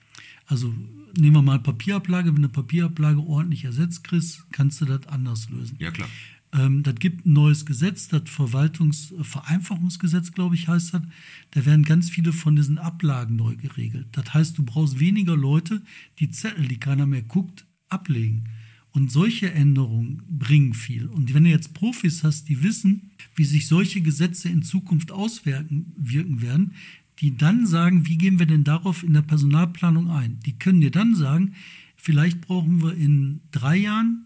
Also 0.47 0.75
nehmen 1.17 1.37
wir 1.37 1.43
mal 1.43 1.59
Papierablage. 1.59 2.35
Wenn 2.35 2.43
du 2.43 2.49
Papierablage 2.49 3.21
ordentlich 3.21 3.65
ersetzt 3.65 4.05
kriegst, 4.05 4.45
kannst 4.53 4.81
du 4.81 4.85
das 4.87 5.07
anders 5.09 5.51
lösen. 5.51 5.77
Ja, 5.79 5.91
klar. 5.91 6.09
Ähm, 6.53 6.83
das 6.83 6.97
gibt 6.97 7.25
ein 7.27 7.33
neues 7.33 7.65
Gesetz, 7.67 8.09
das 8.09 8.23
Verwaltungsvereinfachungsgesetz, 8.27 10.33
glaube 10.33 10.55
ich, 10.55 10.69
heißt 10.69 10.95
das. 10.95 11.03
Da 11.51 11.67
werden 11.67 11.85
ganz 11.85 12.09
viele 12.11 12.33
von 12.33 12.57
diesen 12.57 12.79
Ablagen 12.79 13.37
neu 13.37 13.57
geregelt. 13.57 14.09
Das 14.13 14.35
heißt, 14.35 14.59
du 14.59 14.65
brauchst 14.65 15.01
weniger 15.01 15.37
Leute, 15.37 15.83
die 16.19 16.31
Zettel, 16.31 16.69
die 16.69 16.81
keiner 16.81 17.07
mehr 17.07 17.23
guckt, 17.23 17.65
ablegen. 17.89 18.45
Und 18.93 19.13
solche 19.13 19.53
Änderungen 19.53 20.23
bringen 20.29 20.75
viel. 20.75 21.07
Und 21.07 21.35
wenn 21.35 21.45
du 21.45 21.51
jetzt 21.51 21.75
Profis 21.75 22.25
hast, 22.25 22.49
die 22.49 22.63
wissen, 22.63 23.11
wie 23.35 23.45
sich 23.45 23.69
solche 23.69 24.01
Gesetze 24.01 24.49
in 24.49 24.63
Zukunft 24.63 25.13
auswirken 25.13 25.93
wirken 25.97 26.41
werden, 26.43 26.73
die 27.21 27.37
dann 27.37 27.67
sagen, 27.67 28.07
wie 28.07 28.17
gehen 28.17 28.39
wir 28.39 28.47
denn 28.47 28.65
darauf 28.65 29.03
in 29.03 29.13
der 29.13 29.23
Personalplanung 29.23 30.11
ein? 30.11 30.41
Die 30.47 30.59
können 30.59 30.81
dir 30.81 30.91
dann 30.91 31.15
sagen, 31.15 31.55
vielleicht 31.97 32.41
brauchen 32.41 32.83
wir 32.83 32.95
in 32.95 33.41
drei 33.51 33.77
Jahren 33.77 34.25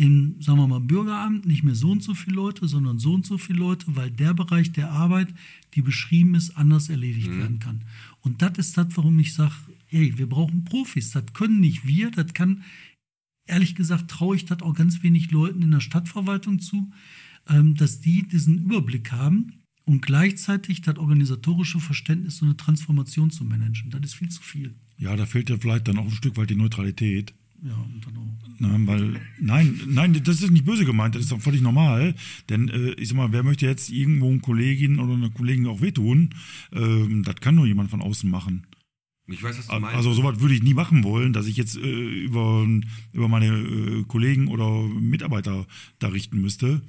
im, 0.00 0.40
sagen 0.40 0.58
wir 0.58 0.66
mal, 0.66 0.80
Bürgeramt 0.80 1.44
nicht 1.44 1.62
mehr 1.62 1.74
so 1.74 1.90
und 1.90 2.02
so 2.02 2.14
viele 2.14 2.36
Leute, 2.36 2.66
sondern 2.66 2.98
so 2.98 3.12
und 3.12 3.26
so 3.26 3.36
viele 3.36 3.58
Leute, 3.58 3.84
weil 3.88 4.10
der 4.10 4.32
Bereich 4.32 4.72
der 4.72 4.90
Arbeit, 4.90 5.28
die 5.74 5.82
beschrieben 5.82 6.34
ist, 6.34 6.56
anders 6.56 6.88
erledigt 6.88 7.30
werden 7.30 7.58
kann. 7.58 7.82
Und 8.22 8.40
das 8.40 8.56
ist 8.56 8.78
das, 8.78 8.86
warum 8.94 9.18
ich 9.18 9.34
sage, 9.34 9.52
hey, 9.88 10.16
wir 10.16 10.26
brauchen 10.26 10.64
Profis. 10.64 11.10
Das 11.10 11.24
können 11.34 11.60
nicht 11.60 11.86
wir, 11.86 12.10
das 12.10 12.32
kann, 12.32 12.64
ehrlich 13.44 13.74
gesagt, 13.74 14.10
traue 14.10 14.36
ich 14.36 14.46
das 14.46 14.62
auch 14.62 14.74
ganz 14.74 15.02
wenig 15.02 15.30
Leuten 15.32 15.60
in 15.60 15.70
der 15.70 15.80
Stadtverwaltung 15.80 16.60
zu, 16.60 16.90
ähm, 17.50 17.74
dass 17.74 18.00
die 18.00 18.26
diesen 18.26 18.56
Überblick 18.64 19.12
haben 19.12 19.52
und 19.84 20.00
gleichzeitig 20.00 20.80
das 20.80 20.96
organisatorische 20.96 21.78
Verständnis, 21.78 22.38
so 22.38 22.46
eine 22.46 22.56
Transformation 22.56 23.30
zu 23.30 23.44
managen. 23.44 23.90
Das 23.90 24.00
ist 24.02 24.14
viel 24.14 24.30
zu 24.30 24.42
viel. 24.42 24.74
Ja, 24.96 25.14
da 25.14 25.26
fehlt 25.26 25.50
ja 25.50 25.58
vielleicht 25.58 25.88
dann 25.88 25.98
auch 25.98 26.06
ein 26.06 26.10
Stück 26.10 26.38
weit 26.38 26.48
die 26.48 26.56
Neutralität. 26.56 27.34
Ja, 27.62 27.74
und 27.74 28.00
dann 28.06 28.16
auch. 28.16 28.30
Nein, 28.58 28.86
weil, 28.86 29.20
nein, 29.38 29.80
nein, 29.86 30.20
das 30.22 30.42
ist 30.42 30.50
nicht 30.50 30.64
böse 30.66 30.84
gemeint, 30.84 31.14
das 31.14 31.22
ist 31.22 31.32
doch 31.32 31.40
völlig 31.40 31.62
normal. 31.62 32.14
Denn 32.48 32.68
äh, 32.68 32.90
ich 32.92 33.08
sag 33.08 33.16
mal, 33.16 33.32
wer 33.32 33.42
möchte 33.42 33.66
jetzt 33.66 33.90
irgendwo 33.90 34.28
eine 34.28 34.40
Kollegin 34.40 34.98
oder 34.98 35.14
eine 35.14 35.30
Kollegin 35.30 35.66
auch 35.66 35.80
wehtun? 35.80 36.34
Ähm, 36.72 37.22
das 37.22 37.36
kann 37.36 37.54
nur 37.54 37.66
jemand 37.66 37.90
von 37.90 38.02
außen 38.02 38.30
machen. 38.30 38.66
Ich 39.26 39.42
weiß, 39.42 39.58
was 39.58 39.66
du 39.68 39.78
meinst. 39.78 39.96
Also 39.96 40.12
sowas 40.12 40.40
würde 40.40 40.54
ich 40.54 40.62
nie 40.62 40.74
machen 40.74 41.04
wollen, 41.04 41.32
dass 41.32 41.46
ich 41.46 41.56
jetzt 41.56 41.76
äh, 41.76 42.24
über, 42.24 42.66
über 43.12 43.28
meine 43.28 43.46
äh, 43.46 44.04
Kollegen 44.08 44.48
oder 44.48 44.82
Mitarbeiter 44.88 45.66
da 45.98 46.08
richten 46.08 46.40
müsste. 46.40 46.82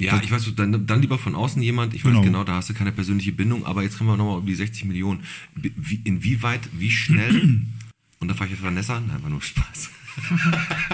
ja, 0.00 0.20
ich 0.22 0.30
weiß, 0.30 0.52
dann, 0.56 0.86
dann 0.86 1.00
lieber 1.00 1.18
von 1.18 1.34
außen 1.34 1.62
jemand, 1.62 1.94
ich 1.94 2.04
weiß 2.04 2.10
Genau. 2.12 2.22
genau, 2.22 2.44
da 2.44 2.56
hast 2.56 2.68
du 2.68 2.74
keine 2.74 2.92
persönliche 2.92 3.32
Bindung, 3.32 3.64
aber 3.64 3.82
jetzt 3.82 3.96
kommen 3.96 4.10
wir 4.10 4.16
nochmal 4.16 4.38
um 4.38 4.46
die 4.46 4.54
60 4.54 4.84
Millionen. 4.86 5.20
Wie, 5.54 6.00
inwieweit, 6.04 6.68
wie 6.78 6.90
schnell, 6.90 7.62
und 8.18 8.28
da 8.28 8.34
frage 8.34 8.50
ich 8.50 8.56
jetzt 8.58 8.64
Vanessa, 8.64 9.00
nein, 9.00 9.22
war 9.22 9.30
nur 9.30 9.40
Spaß. 9.42 9.90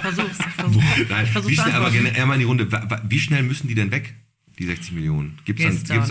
Versuch's. 0.01 0.39
Versuch's. 0.57 0.85
Nein, 1.09 1.25
ich 1.25 1.31
versuch's 1.31 1.53
wie 1.53 1.57
schnell, 1.57 1.75
aber 1.75 1.91
generell 1.91 2.27
mal 2.27 2.35
in 2.35 2.41
die 2.41 2.47
Runde, 2.47 2.69
wie 3.09 3.19
schnell 3.19 3.43
müssen 3.43 3.69
die 3.69 3.75
denn 3.75 3.91
weg, 3.91 4.15
die 4.59 4.67
60 4.67 4.93
Millionen? 4.93 5.39
Gibt 5.45 5.61
es 5.61 5.85
da, 5.85 5.95
gibt's 5.95 6.09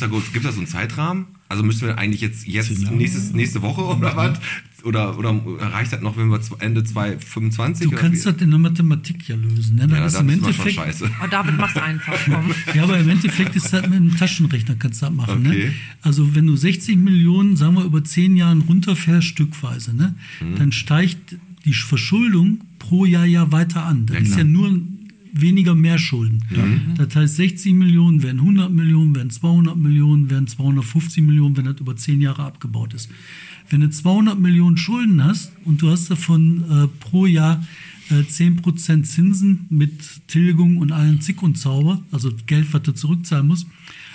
da, 0.00 0.06
gibt's 0.06 0.42
da 0.42 0.52
so 0.52 0.58
einen 0.58 0.66
Zeitrahmen? 0.66 1.26
Also 1.50 1.64
müssen 1.64 1.88
wir 1.88 1.98
eigentlich 1.98 2.20
jetzt, 2.20 2.46
jetzt 2.46 2.70
Jahre? 2.70 2.94
nächstes, 2.94 3.32
nächste 3.32 3.60
Woche 3.60 3.82
oder 3.82 4.16
was? 4.16 4.38
Oder, 4.84 5.18
oder 5.18 5.34
reicht 5.58 5.92
das 5.92 6.00
noch, 6.00 6.16
wenn 6.16 6.28
wir 6.30 6.40
Ende 6.60 6.84
2025? 6.84 7.90
Du 7.90 7.96
kannst 7.96 8.24
wie? 8.24 8.32
das 8.32 8.40
in 8.40 8.50
der 8.50 8.58
Mathematik 8.60 9.28
ja 9.28 9.34
lösen. 9.34 9.74
Ne? 9.74 9.88
Das 9.88 9.98
ja, 9.98 10.06
ist 10.06 10.14
das 10.14 10.22
im 10.22 10.28
ist 10.28 10.34
immer 10.36 10.52
schon 10.52 10.66
Endeffekt, 10.68 10.76
scheiße. 10.76 11.10
Oh, 11.22 11.26
David, 11.28 11.56
mach's 11.58 11.76
einfach. 11.76 12.14
Komm. 12.24 12.54
Ja, 12.74 12.84
aber 12.84 13.00
im 13.00 13.08
Endeffekt 13.08 13.56
ist 13.56 13.72
das 13.72 13.82
mit 13.82 13.94
einem 13.94 14.16
Taschenrechner 14.16 14.76
kannst 14.76 15.02
du 15.02 15.06
das 15.06 15.14
machen. 15.14 15.44
Okay. 15.44 15.64
Ne? 15.66 15.72
Also 16.02 16.36
wenn 16.36 16.46
du 16.46 16.54
60 16.54 16.96
Millionen, 16.96 17.56
sagen 17.56 17.74
wir, 17.74 17.84
über 17.84 18.04
10 18.04 18.36
Jahren 18.36 18.60
runterfährst, 18.62 19.26
stückweise, 19.26 19.92
ne? 19.94 20.14
Mhm. 20.40 20.54
dann 20.56 20.70
steigt 20.72 21.34
die 21.64 21.74
Verschuldung 21.74 22.60
pro 22.78 23.06
Jahr 23.06 23.26
ja 23.26 23.50
weiter 23.50 23.84
an. 23.84 24.06
Das 24.06 24.16
Ja, 24.18 24.22
ist 24.22 24.36
ja 24.36 24.44
nur 24.44 24.80
weniger 25.32 25.74
Mehrschulden. 25.74 26.44
Das 26.96 27.14
heißt, 27.14 27.36
60 27.36 27.74
Millionen 27.74 28.22
werden 28.22 28.40
100 28.40 28.72
Millionen, 28.72 29.14
werden 29.14 29.30
200 29.30 29.76
Millionen, 29.76 30.30
werden 30.30 30.46
250 30.46 31.22
Millionen, 31.22 31.56
wenn 31.56 31.64
das 31.64 31.80
über 31.80 31.96
10 31.96 32.20
Jahre 32.20 32.44
abgebaut 32.44 32.94
ist. 32.94 33.08
Wenn 33.68 33.80
du 33.80 33.90
200 33.90 34.38
Millionen 34.38 34.76
Schulden 34.76 35.22
hast 35.22 35.52
und 35.64 35.80
du 35.80 35.90
hast 35.90 36.10
davon 36.10 36.64
äh, 36.70 36.88
pro 36.98 37.26
Jahr 37.26 37.64
äh, 38.10 38.22
10% 38.22 39.04
Zinsen 39.04 39.66
mit 39.70 40.26
Tilgung 40.26 40.78
und 40.78 40.92
allen 40.92 41.20
Zick 41.20 41.42
und 41.42 41.56
Zauber, 41.56 42.02
also 42.10 42.32
Geld, 42.46 42.72
was 42.72 42.82
du 42.82 42.92
zurückzahlen 42.92 43.46
musst, 43.46 43.66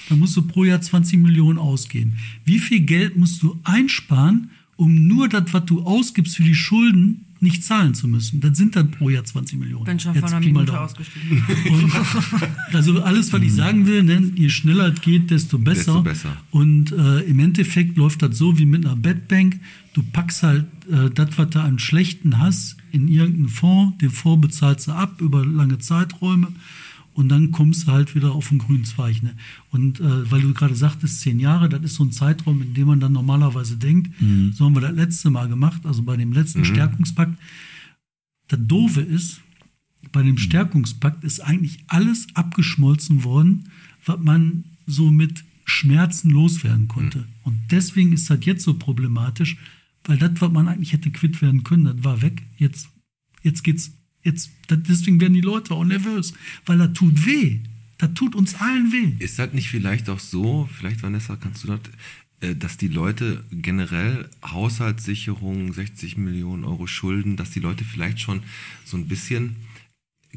dann 0.09 0.19
musst 0.19 0.35
du 0.35 0.41
pro 0.41 0.65
Jahr 0.65 0.81
20 0.81 1.19
Millionen 1.19 1.57
ausgeben. 1.57 2.17
Wie 2.43 2.59
viel 2.59 2.81
Geld 2.81 3.15
musst 3.15 3.41
du 3.41 3.57
einsparen, 3.63 4.49
um 4.75 5.07
nur 5.07 5.29
das, 5.29 5.53
was 5.53 5.65
du 5.65 5.81
ausgibst 5.81 6.35
für 6.35 6.43
die 6.43 6.55
Schulden, 6.55 7.25
nicht 7.41 7.63
zahlen 7.63 7.93
zu 7.93 8.07
müssen? 8.07 8.39
Das 8.39 8.57
sind 8.57 8.75
dann 8.75 8.91
pro 8.91 9.09
Jahr 9.09 9.23
20 9.23 9.59
Millionen. 9.59 9.85
Bin 9.85 9.99
schon 9.99 10.13
Jetzt 10.13 10.29
vor 10.29 10.37
einer 10.37 10.45
Minute 10.45 10.79
ausgestiegen. 10.79 11.43
Und 11.69 11.91
also 12.73 13.01
alles, 13.01 13.33
was 13.33 13.41
ich 13.41 13.53
sagen 13.53 13.87
will, 13.87 14.03
ne, 14.03 14.31
je 14.35 14.49
schneller 14.49 14.93
es 14.93 15.01
geht, 15.01 15.31
desto 15.31 15.59
besser. 15.59 16.01
Desto 16.01 16.01
besser. 16.01 16.37
Und 16.51 16.91
äh, 16.91 17.21
im 17.21 17.39
Endeffekt 17.39 17.97
läuft 17.97 18.21
das 18.21 18.37
so 18.37 18.57
wie 18.57 18.65
mit 18.65 18.85
einer 18.85 18.95
Bettbank. 18.95 19.59
Du 19.93 20.03
packst 20.03 20.43
halt 20.43 20.65
äh, 20.91 21.09
das, 21.09 21.37
was 21.37 21.49
du 21.49 21.59
an 21.59 21.79
Schlechten 21.79 22.39
hast, 22.39 22.77
in 22.91 23.07
irgendeinen 23.07 23.49
Fonds, 23.49 23.97
den 23.97 24.09
Fonds 24.09 24.47
bezahlst 24.47 24.87
du 24.87 24.91
ab 24.91 25.21
über 25.21 25.45
lange 25.45 25.79
Zeiträume 25.79 26.47
und 27.15 27.29
dann 27.29 27.51
kommst 27.51 27.87
du 27.87 27.91
halt 27.93 28.13
wieder 28.13 28.33
auf 28.33 28.49
den 28.49 28.59
grünen 28.59 28.83
Zweig. 28.83 29.23
Ne? 29.23 29.35
Und 29.71 30.01
äh, 30.01 30.29
weil 30.29 30.41
du 30.41 30.53
gerade 30.53 30.75
sagtest, 30.75 31.21
zehn 31.21 31.39
Jahre, 31.39 31.69
das 31.69 31.81
ist 31.81 31.95
so 31.95 32.03
ein 32.03 32.11
Zeitraum, 32.11 32.61
in 32.61 32.73
dem 32.73 32.87
man 32.87 32.99
dann 32.99 33.13
normalerweise 33.13 33.77
denkt, 33.77 34.11
so 34.53 34.65
haben 34.65 34.75
wir 34.75 34.81
das 34.81 34.93
letzte 34.93 35.29
Mal 35.29 35.47
gemacht, 35.47 35.85
also 35.85 36.03
bei 36.03 36.17
dem 36.17 36.33
letzten 36.33 36.65
Stärkungspakt. 36.65 37.39
Das 38.49 38.59
Doofe 38.61 39.01
ist, 39.01 39.39
bei 40.11 40.21
dem 40.23 40.37
Stärkungspakt 40.37 41.23
ist 41.23 41.39
eigentlich 41.39 41.79
alles 41.87 42.27
abgeschmolzen 42.33 43.23
worden, 43.23 43.69
was 44.05 44.19
man 44.19 44.65
so 44.85 45.09
mit 45.09 45.43
Schmerzen 45.63 46.29
loswerden 46.29 46.87
konnte. 46.89 47.25
Und 47.43 47.59
deswegen 47.71 48.11
ist 48.11 48.29
das 48.29 48.39
jetzt 48.43 48.63
so 48.63 48.75
problematisch, 48.75 49.57
weil 50.03 50.17
das, 50.17 50.31
was 50.39 50.51
man 50.51 50.67
eigentlich 50.67 50.91
hätte 50.91 51.11
quitt 51.11 51.41
werden 51.41 51.63
können, 51.63 51.85
das 51.85 52.03
war 52.03 52.21
weg. 52.21 52.43
Jetzt, 52.57 52.89
jetzt 53.41 53.63
geht's, 53.63 53.93
jetzt, 54.25 54.51
deswegen 54.69 55.21
werden 55.21 55.33
die 55.33 55.41
Leute 55.41 55.73
auch 55.73 55.85
nervös, 55.85 56.33
weil 56.65 56.77
das 56.77 56.93
tut 56.93 57.25
weh. 57.25 57.59
Das 57.97 58.13
tut 58.13 58.35
uns 58.35 58.55
allen 58.55 58.91
weh. 58.91 59.13
Ist 59.23 59.39
das 59.39 59.53
nicht 59.53 59.69
vielleicht 59.69 60.09
auch 60.09 60.19
so, 60.19 60.67
vielleicht 60.77 61.01
Vanessa, 61.01 61.37
kannst 61.37 61.63
du 61.63 61.67
das, 61.67 61.79
äh, 62.41 62.55
dass 62.55 62.75
die 62.77 62.89
Leute 62.89 63.45
generell 63.51 64.27
Haushaltssicherung, 64.43 65.71
60 65.71 66.17
Millionen 66.17 66.65
Euro 66.65 66.87
Schulden, 66.87 67.37
dass 67.37 67.51
die 67.51 67.61
Leute 67.61 67.85
vielleicht 67.85 68.19
schon 68.19 68.43
so 68.83 68.97
ein 68.97 69.07
bisschen, 69.07 69.55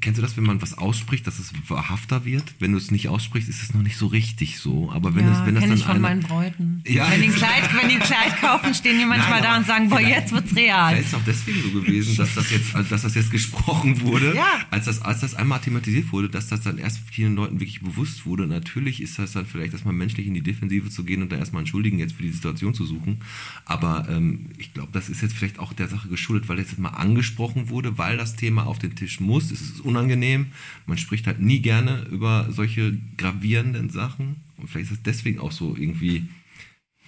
kennst 0.01 0.19
du 0.19 0.23
das, 0.23 0.37
wenn 0.37 0.45
man 0.45 0.61
was 0.63 0.77
ausspricht, 0.79 1.27
dass 1.27 1.39
es 1.39 1.53
wahrhafter 1.69 2.25
wird? 2.25 2.45
Wenn 2.59 2.73
du 2.73 2.79
es 2.79 2.91
nicht 2.91 3.09
aussprichst, 3.09 3.49
ist 3.49 3.63
es 3.63 3.75
noch 3.75 3.83
nicht 3.83 3.97
so 3.97 4.07
richtig 4.07 4.59
so. 4.59 4.91
Aber 4.93 5.15
wenn 5.15 5.27
ja, 5.27 5.33
es, 5.41 5.47
wenn 5.47 5.55
das 5.55 5.65
dann 5.65 5.75
ich 5.75 5.83
von 5.83 5.91
einer- 5.93 6.01
meinen 6.01 6.21
Bräuten. 6.23 6.83
Ja. 6.87 7.11
Wenn, 7.11 7.23
die 7.23 7.29
Kleid, 7.29 7.69
wenn 7.81 7.89
die 7.89 7.97
Kleid 7.97 8.41
kaufen, 8.41 8.75
stehen 8.75 8.99
die 8.99 9.05
manchmal 9.05 9.41
Nein, 9.41 9.43
da 9.43 9.57
und 9.59 9.67
sagen, 9.67 9.89
boah, 9.89 10.01
jetzt 10.01 10.33
wird's 10.33 10.55
real. 10.57 10.91
Vielleicht 10.95 11.09
ist 11.09 11.15
auch 11.15 11.25
deswegen 11.27 11.63
so 11.63 11.71
gewesen, 11.81 12.17
dass 12.17 12.35
das 12.35 12.51
jetzt, 12.51 12.75
dass 12.91 13.03
das 13.03 13.15
jetzt 13.15 13.31
gesprochen 13.31 14.01
wurde, 14.03 14.35
Ja. 14.35 14.47
als, 14.71 14.87
das, 14.87 15.03
als 15.03 15.21
das 15.21 15.35
einmal 15.35 15.61
thematisiert 15.61 16.13
wurde, 16.13 16.29
dass 16.29 16.49
das 16.49 16.63
dann 16.63 16.79
erst 16.79 17.01
vielen 17.11 17.35
Leuten 17.35 17.61
wirklich 17.61 17.81
bewusst 17.81 18.27
wurde. 18.27 18.47
Natürlich 18.47 19.01
ist 19.03 19.19
das 19.19 19.33
dann 19.33 19.47
vielleicht 19.47 19.73
erstmal 19.73 19.95
menschlich 19.95 20.27
in 20.27 20.35
die 20.35 20.43
Defensive 20.43 20.91
zu 20.91 21.05
gehen 21.05 21.23
und 21.23 21.33
da 21.33 21.37
erstmal 21.37 21.61
einen 21.61 21.67
Schuldigen 21.67 21.99
jetzt 21.99 22.15
für 22.15 22.23
die 22.23 22.31
Situation 22.33 22.75
zu 22.75 22.85
suchen. 22.87 23.19
Aber 23.65 24.07
ähm, 24.11 24.51
ich 24.59 24.73
glaube, 24.75 24.91
das 24.93 25.09
ist 25.09 25.23
jetzt 25.23 25.35
vielleicht 25.35 25.59
auch 25.59 25.73
der 25.73 25.89
Sache 25.89 26.09
geschuldet, 26.09 26.49
weil 26.49 26.59
jetzt 26.59 26.79
mal 26.79 26.91
angesprochen 26.91 27.69
wurde, 27.69 27.99
weil 27.99 28.17
das 28.17 28.37
Thema 28.37 28.67
auf 28.67 28.79
den 28.79 28.95
Tisch 28.95 29.21
muss. 29.21 29.51
Es 29.51 29.61
ist 29.61 29.81
unangenehm. 29.89 30.53
Man 30.87 30.99
spricht 30.99 31.27
halt 31.27 31.41
nie 31.41 31.61
gerne 31.61 32.07
über 32.11 32.47
solche 32.51 32.97
gravierenden 33.17 33.91
Sachen. 33.91 34.37
Und 34.57 34.69
vielleicht 34.71 34.91
ist 34.91 34.99
es 34.99 35.03
deswegen 35.03 35.41
auch 35.41 35.53
so 35.53 35.75
irgendwie 35.77 36.29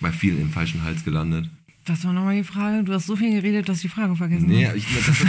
bei 0.01 0.11
vielen 0.13 0.41
im 0.41 0.51
falschen 0.51 0.83
Hals 0.83 1.05
gelandet. 1.05 1.49
Das 1.85 2.05
war 2.05 2.13
nochmal 2.13 2.37
die 2.37 2.45
Frage. 2.45 2.85
Du 2.85 2.93
hast 2.93 3.07
so 3.07 3.17
viel 3.17 3.31
geredet, 3.33 3.69
dass 3.69 3.79
ich 3.79 3.83
die 3.83 3.89
Frage 3.89 4.15
vergessen 4.17 4.47
Nee, 4.49 4.67
habe. 4.67 4.77
ich, 4.79 4.85
das 4.95 5.09
ist 5.09 5.27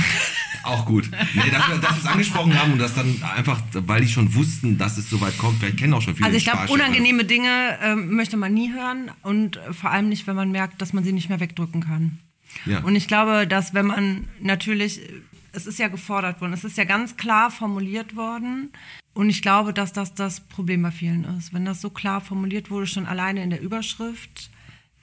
auch 0.63 0.85
gut. 0.85 1.09
Nee, 1.33 1.49
dass 1.49 1.67
wir, 1.69 1.77
dass 1.77 1.95
wir 1.95 1.99
es 2.01 2.05
angesprochen 2.05 2.53
haben 2.59 2.73
und 2.73 2.79
das 2.79 2.93
dann 2.93 3.15
einfach, 3.35 3.61
weil 3.73 4.01
die 4.01 4.07
schon 4.07 4.33
wussten, 4.35 4.77
dass 4.77 4.97
es 4.97 5.09
soweit 5.09 5.37
kommt. 5.37 5.59
Vielleicht 5.59 5.77
kennen 5.77 5.93
auch 5.93 6.01
schon 6.01 6.15
viele 6.15 6.25
Also 6.25 6.37
ich 6.37 6.43
glaube, 6.43 6.67
unangenehme 6.71 7.25
Dinge 7.25 7.77
ähm, 7.81 8.13
möchte 8.15 8.37
man 8.37 8.53
nie 8.53 8.71
hören 8.73 9.11
und 9.23 9.57
äh, 9.57 9.73
vor 9.73 9.91
allem 9.91 10.09
nicht, 10.09 10.27
wenn 10.27 10.35
man 10.35 10.51
merkt, 10.51 10.81
dass 10.81 10.93
man 10.93 11.03
sie 11.03 11.13
nicht 11.13 11.29
mehr 11.29 11.39
wegdrücken 11.39 11.81
kann. 11.81 12.19
Ja. 12.65 12.79
Und 12.81 12.95
ich 12.95 13.07
glaube, 13.07 13.47
dass 13.47 13.73
wenn 13.73 13.87
man 13.87 14.25
natürlich, 14.41 14.99
äh, 15.01 15.21
es 15.51 15.67
ist 15.67 15.79
ja 15.79 15.87
gefordert 15.87 16.41
worden, 16.41 16.53
es 16.53 16.63
ist 16.63 16.77
ja 16.77 16.83
ganz 16.83 17.17
klar 17.17 17.51
formuliert 17.51 18.15
worden 18.15 18.71
und 19.13 19.29
ich 19.29 19.41
glaube, 19.41 19.73
dass 19.73 19.93
das 19.93 20.13
das 20.13 20.41
Problem 20.41 20.81
bei 20.81 20.91
vielen 20.91 21.25
ist. 21.37 21.53
Wenn 21.53 21.65
das 21.65 21.81
so 21.81 21.89
klar 21.89 22.21
formuliert 22.21 22.69
wurde, 22.69 22.87
schon 22.87 23.05
alleine 23.05 23.43
in 23.43 23.49
der 23.49 23.61
Überschrift, 23.61 24.49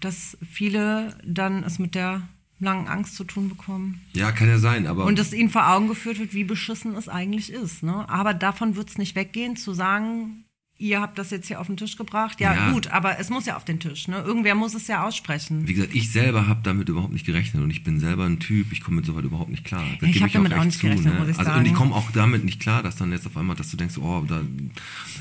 dass 0.01 0.39
viele 0.49 1.19
dann 1.25 1.65
es 1.65 1.79
mit 1.79 1.95
der 1.95 2.23
langen 2.61 2.89
Angst 2.89 3.15
zu 3.15 3.25
tun 3.25 3.49
bekommen. 3.49 4.01
Ja, 4.15 4.33
kann 4.33 4.49
ja 4.49 4.59
sein, 4.59 4.87
aber 4.87 5.05
Und 5.05 5.19
dass 5.19 5.33
ihnen 5.33 5.51
vor 5.51 5.69
Augen 5.69 5.89
geführt 5.89 6.19
wird, 6.19 6.35
wie 6.35 6.45
beschissen 6.45 6.97
es 6.97 7.09
eigentlich 7.09 7.53
ist. 7.53 7.83
Ne? 7.83 8.09
Aber 8.09 8.35
davon 8.35 8.75
wird 8.75 8.89
es 8.89 8.99
nicht 8.99 9.15
weggehen, 9.15 9.57
zu 9.57 9.73
sagen, 9.73 10.45
ihr 10.81 11.01
habt 11.01 11.19
das 11.19 11.31
jetzt 11.31 11.49
hier 11.49 11.61
auf 11.61 11.67
den 11.67 11.77
Tisch 11.77 11.97
gebracht. 11.97 12.41
Ja, 12.41 12.55
Ja. 12.55 12.71
gut, 12.73 12.87
aber 12.89 13.19
es 13.19 13.31
muss 13.31 13.47
ja 13.47 13.57
auf 13.57 13.65
den 13.65 13.81
Tisch. 13.81 14.07
Ne? 14.07 14.23
Irgendwer 14.25 14.55
muss 14.55 14.75
es 14.75 14.87
ja 14.87 15.05
aussprechen. 15.05 15.67
wie 15.67 15.75
gesagt, 15.75 15.93
ich 15.95 16.13
selber 16.13 16.47
habe 16.47 16.61
damit 16.63 16.89
überhaupt 16.89 17.13
nicht 17.13 17.27
gerechnet 17.27 17.63
und 17.65 17.71
ich 17.71 17.83
bin 17.83 17.99
selber 17.99 18.25
ein 18.27 18.39
Typ, 18.39 18.71
ich 18.73 18.81
komme 18.81 18.97
mit 18.99 19.07
sowas 19.07 19.25
überhaupt 19.25 19.51
nicht 19.51 19.65
klar. 19.65 19.85
Das 20.01 20.09
Ich 20.09 20.15
gebe 20.15 20.27
hab 20.27 20.33
damit 20.33 20.53
auch 20.53 20.59
echt 20.59 20.67
nicht 20.67 20.81
gerechnet, 20.81 21.19
muss 21.19 21.29
ich 21.31 21.39
also, 21.39 21.51
Und 21.51 21.63
ich 21.63 21.69
sagen. 21.73 21.75
komme 21.75 21.95
auch 21.97 22.11
damit 22.13 22.45
nicht 22.45 22.61
klar, 22.61 22.83
dass 22.85 22.95
dann 22.97 23.11
jetzt 23.11 23.27
auf 23.27 23.37
einmal, 23.37 23.57
dass 23.57 23.71
du 23.73 23.77
denkst, 23.77 23.99
oh, 23.99 24.25
da, 24.29 24.41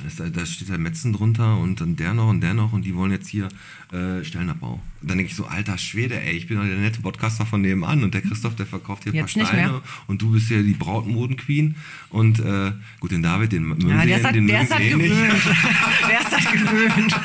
ist, 0.05 0.19
da 0.19 0.45
steht 0.45 0.69
der 0.69 0.77
Metzen 0.77 1.11
drunter 1.13 1.57
und 1.57 1.81
dann 1.81 1.95
der 1.95 2.13
noch 2.13 2.29
und 2.29 2.41
der 2.41 2.53
noch 2.53 2.73
und 2.73 2.83
die 2.85 2.93
wollen 2.95 3.11
jetzt 3.11 3.27
hier 3.27 3.49
äh, 3.91 4.23
Stellenabbau. 4.23 4.79
Und 5.01 5.09
dann 5.09 5.17
denke 5.17 5.31
ich 5.31 5.35
so, 5.35 5.45
alter 5.45 5.77
Schwede, 5.77 6.19
ey, 6.21 6.33
ich 6.35 6.47
bin 6.47 6.57
doch 6.57 6.65
der 6.65 6.77
nette 6.77 7.01
Podcaster 7.01 7.45
von 7.45 7.61
nebenan 7.61 8.03
und 8.03 8.13
der 8.13 8.21
Christoph, 8.21 8.55
der 8.55 8.65
verkauft 8.67 9.03
hier 9.03 9.13
ein 9.13 9.19
paar 9.19 9.27
Steine 9.27 9.81
und 10.07 10.21
du 10.21 10.31
bist 10.31 10.49
ja 10.51 10.61
die 10.61 10.73
Brautmodenqueen 10.73 11.75
und 12.09 12.39
äh, 12.39 12.71
gut, 12.99 13.11
den 13.11 13.23
David, 13.23 13.51
den 13.53 13.63
mögen 13.63 13.89
Ja, 13.89 14.03
sie 14.03 14.23
halt, 14.23 14.35
den 14.35 14.47
der 14.47 14.59
mögen 14.61 14.73
halt 14.73 14.83
sie 14.83 14.89
eh 14.89 14.95
nicht. 14.95 15.46
der 16.07 16.19
ist 16.19 16.31
halt 16.31 16.51
gewöhnt. 16.51 17.15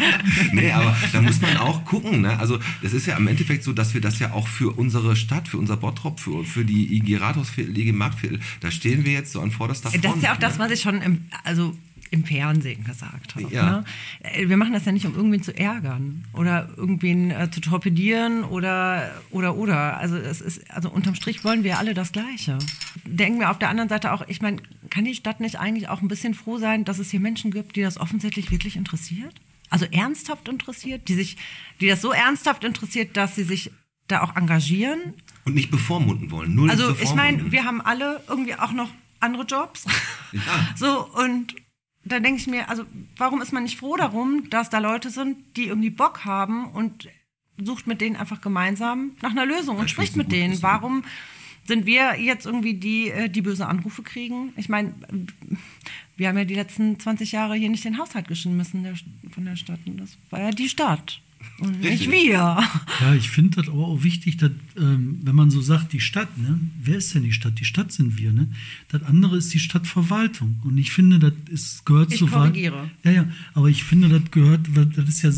nee, 0.53 0.71
aber 0.71 0.97
da 1.13 1.23
muss 1.23 1.41
man 1.41 1.57
auch 1.57 1.85
gucken. 1.85 2.23
Ne? 2.23 2.39
Also 2.39 2.59
es 2.83 2.93
ist 2.93 3.07
ja 3.07 3.17
im 3.17 3.27
Endeffekt 3.27 3.65
so, 3.65 3.73
dass 3.73 3.95
wir 3.95 4.01
das 4.01 4.19
ja 4.19 4.33
auch 4.33 4.49
für 4.49 4.77
unsere 4.77 5.17
Stadt, 5.17 5.49
für 5.49 5.59
unser 5.59 5.77
Bottrop, 5.77 6.21
für, 6.21 6.45
für 6.45 6.65
die 6.65 6.97
IG 6.97 7.17
Rathausviertel, 7.17 7.77
IG 7.77 7.93
Marktviertel, 7.93 8.41
da 8.61 8.71
stehen 8.71 9.05
wir 9.05 9.13
jetzt 9.13 9.33
so 9.33 9.41
an 9.41 9.51
vorderster 9.51 9.91
Front. 9.91 10.05
Das 10.05 10.17
ist 10.17 10.23
ja 10.23 10.33
auch 10.33 10.39
das, 10.39 10.59
ne? 10.59 10.65
was 10.65 10.73
ich 10.73 10.81
schon 10.81 11.01
im, 11.03 11.27
also 11.45 11.77
im 12.13 12.25
Fernsehen 12.25 12.85
gesagt 12.85 13.35
habe. 13.35 13.53
Ja. 13.53 13.71
Ne? 13.71 13.85
Äh, 14.21 14.49
Wir 14.49 14.57
machen 14.57 14.73
das 14.73 14.85
ja 14.85 14.93
nicht, 14.93 15.07
um 15.07 15.15
irgendwen 15.15 15.43
zu 15.43 15.57
ärgern 15.57 16.25
oder 16.33 16.69
irgendwen 16.77 17.31
äh, 17.31 17.51
zu 17.51 17.61
torpedieren 17.61 18.45
oder 18.45 19.11
oder 19.31 19.57
oder. 19.57 19.97
Also 19.97 20.17
es 20.17 20.41
ist, 20.41 20.71
also 20.71 20.91
unterm 20.91 21.15
Strich 21.15 21.43
wollen 21.43 21.65
wir 21.65 21.79
alle 21.79 21.95
das 21.95 22.13
Gleiche. 22.13 22.59
Denken 23.05 23.41
wir 23.41 23.51
auf 23.51 23.59
der 23.59 23.71
anderen 23.71 23.89
Seite 23.89 24.13
auch, 24.13 24.29
ich 24.29 24.43
meine, 24.43 24.59
kann 24.91 25.05
die 25.05 25.15
Stadt 25.15 25.41
nicht 25.41 25.59
eigentlich 25.59 25.89
auch 25.89 26.03
ein 26.03 26.09
bisschen 26.09 26.35
froh 26.35 26.59
sein, 26.59 26.85
dass 26.85 26.99
es 26.99 27.11
hier 27.11 27.21
Menschen 27.21 27.51
gibt, 27.51 27.77
die 27.77 27.83
das 27.83 27.99
offensichtlich 27.99 28.51
wirklich 28.51 28.77
interessiert? 28.77 29.35
Also 29.71 29.87
ernsthaft 29.87 30.49
interessiert, 30.49 31.09
die 31.09 31.15
sich, 31.15 31.39
die 31.81 31.89
das 31.89 32.03
so 32.03 32.13
ernsthaft 32.13 32.63
interessiert, 32.63 33.17
dass 33.17 33.35
sie 33.35 33.45
sich 33.45 33.71
da 34.07 34.21
auch 34.23 34.37
engagieren 34.37 35.15
Und 35.47 35.55
nicht 35.55 35.71
bevormunden 35.71 36.31
wollen. 36.31 36.55
Null 36.55 36.69
also 36.69 36.95
ich 37.01 37.15
meine, 37.15 37.51
wir 37.53 37.65
haben 37.65 37.81
alle 37.81 38.23
irgendwie 38.29 38.55
auch 38.55 38.73
noch 38.73 38.91
andere 39.21 39.45
Jobs. 39.45 39.87
Ja. 40.33 40.41
So, 40.77 41.07
und 41.09 41.55
da 42.05 42.21
denke 42.21 42.41
ich 42.41 42.47
mir, 42.47 42.69
also 42.69 42.85
warum 43.17 43.41
ist 43.43 43.53
man 43.53 43.63
nicht 43.63 43.79
froh 43.79 43.97
darum, 43.97 44.51
dass 44.51 44.71
da 44.71 44.79
Leute 44.79 45.11
sind, 45.11 45.57
die 45.57 45.67
irgendwie 45.67 45.91
Bock 45.91 46.25
haben 46.25 46.67
und 46.67 47.09
sucht 47.63 47.87
mit 47.87 48.01
denen 48.01 48.17
einfach 48.17 48.41
gemeinsam 48.41 49.13
nach 49.23 49.31
einer 49.31 49.47
Lösung 49.47 49.77
und 49.77 49.85
Das 49.85 49.91
spricht 49.91 50.17
mit 50.17 50.33
denen. 50.33 50.53
Wissen. 50.53 50.63
Warum 50.63 51.05
sind 51.65 51.87
wir 51.87 52.19
jetzt 52.19 52.47
irgendwie 52.47 52.75
die, 52.75 53.11
äh, 53.11 53.29
die 53.29 53.43
böse 53.43 53.67
Anrufe 53.67 54.03
kriegen? 54.03 54.53
Ich 54.57 54.69
meine, 54.69 54.95
wir 56.17 56.29
haben 56.29 56.39
ja 56.39 56.45
die 56.45 56.55
letzten 56.55 56.99
20 56.99 57.33
Jahre 57.33 57.55
hier 57.55 57.69
nicht 57.69 57.85
den 57.85 57.99
Haushalt 57.99 58.27
geschmissen 58.27 58.83
der, 58.83 58.95
von 59.31 59.45
der 59.45 59.57
Stadt. 59.57 59.79
Und 59.87 59.99
das 59.99 60.17
war 60.31 60.41
ja 60.41 60.51
die 60.51 60.69
Stadt 60.69 61.21
und 61.59 61.81
nicht 61.81 61.93
Richtig. 62.09 62.11
wir. 62.11 62.59
Ja, 63.01 63.15
ich 63.17 63.31
finde 63.31 63.57
das 63.63 63.69
aber 63.69 63.87
auch 63.87 64.03
wichtig, 64.03 64.37
dass, 64.37 64.51
ähm, 64.77 65.21
wenn 65.23 65.35
man 65.35 65.51
so 65.51 65.61
sagt, 65.61 65.93
die 65.93 66.01
Stadt, 66.01 66.37
ne? 66.39 66.59
wer 66.83 66.97
ist 66.97 67.15
denn 67.15 67.23
die 67.25 67.33
Stadt? 67.33 67.59
Die 67.61 67.65
Stadt 67.65 67.93
sind 67.93 68.19
wir. 68.19 68.33
Ne? 68.33 68.49
Das 68.89 69.03
andere 69.05 69.37
ist 69.37 69.53
die 69.55 69.59
Stadtverwaltung. 69.59 70.61
Und 70.65 70.79
ich 70.79 70.93
finde, 70.93 71.19
das 71.19 71.33
ist, 71.51 71.87
gehört 71.87 72.13
Ich 72.13 72.19
zu 72.19 72.27
korrigiere. 72.27 72.91
Ja, 73.05 73.11
ja, 73.11 73.29
aber 73.55 73.69
ich 73.69 73.85
finde, 73.85 74.09
das 74.09 74.31
gehört, 74.31 74.69
das 74.75 75.09
ist 75.09 75.23
ja, 75.23 75.31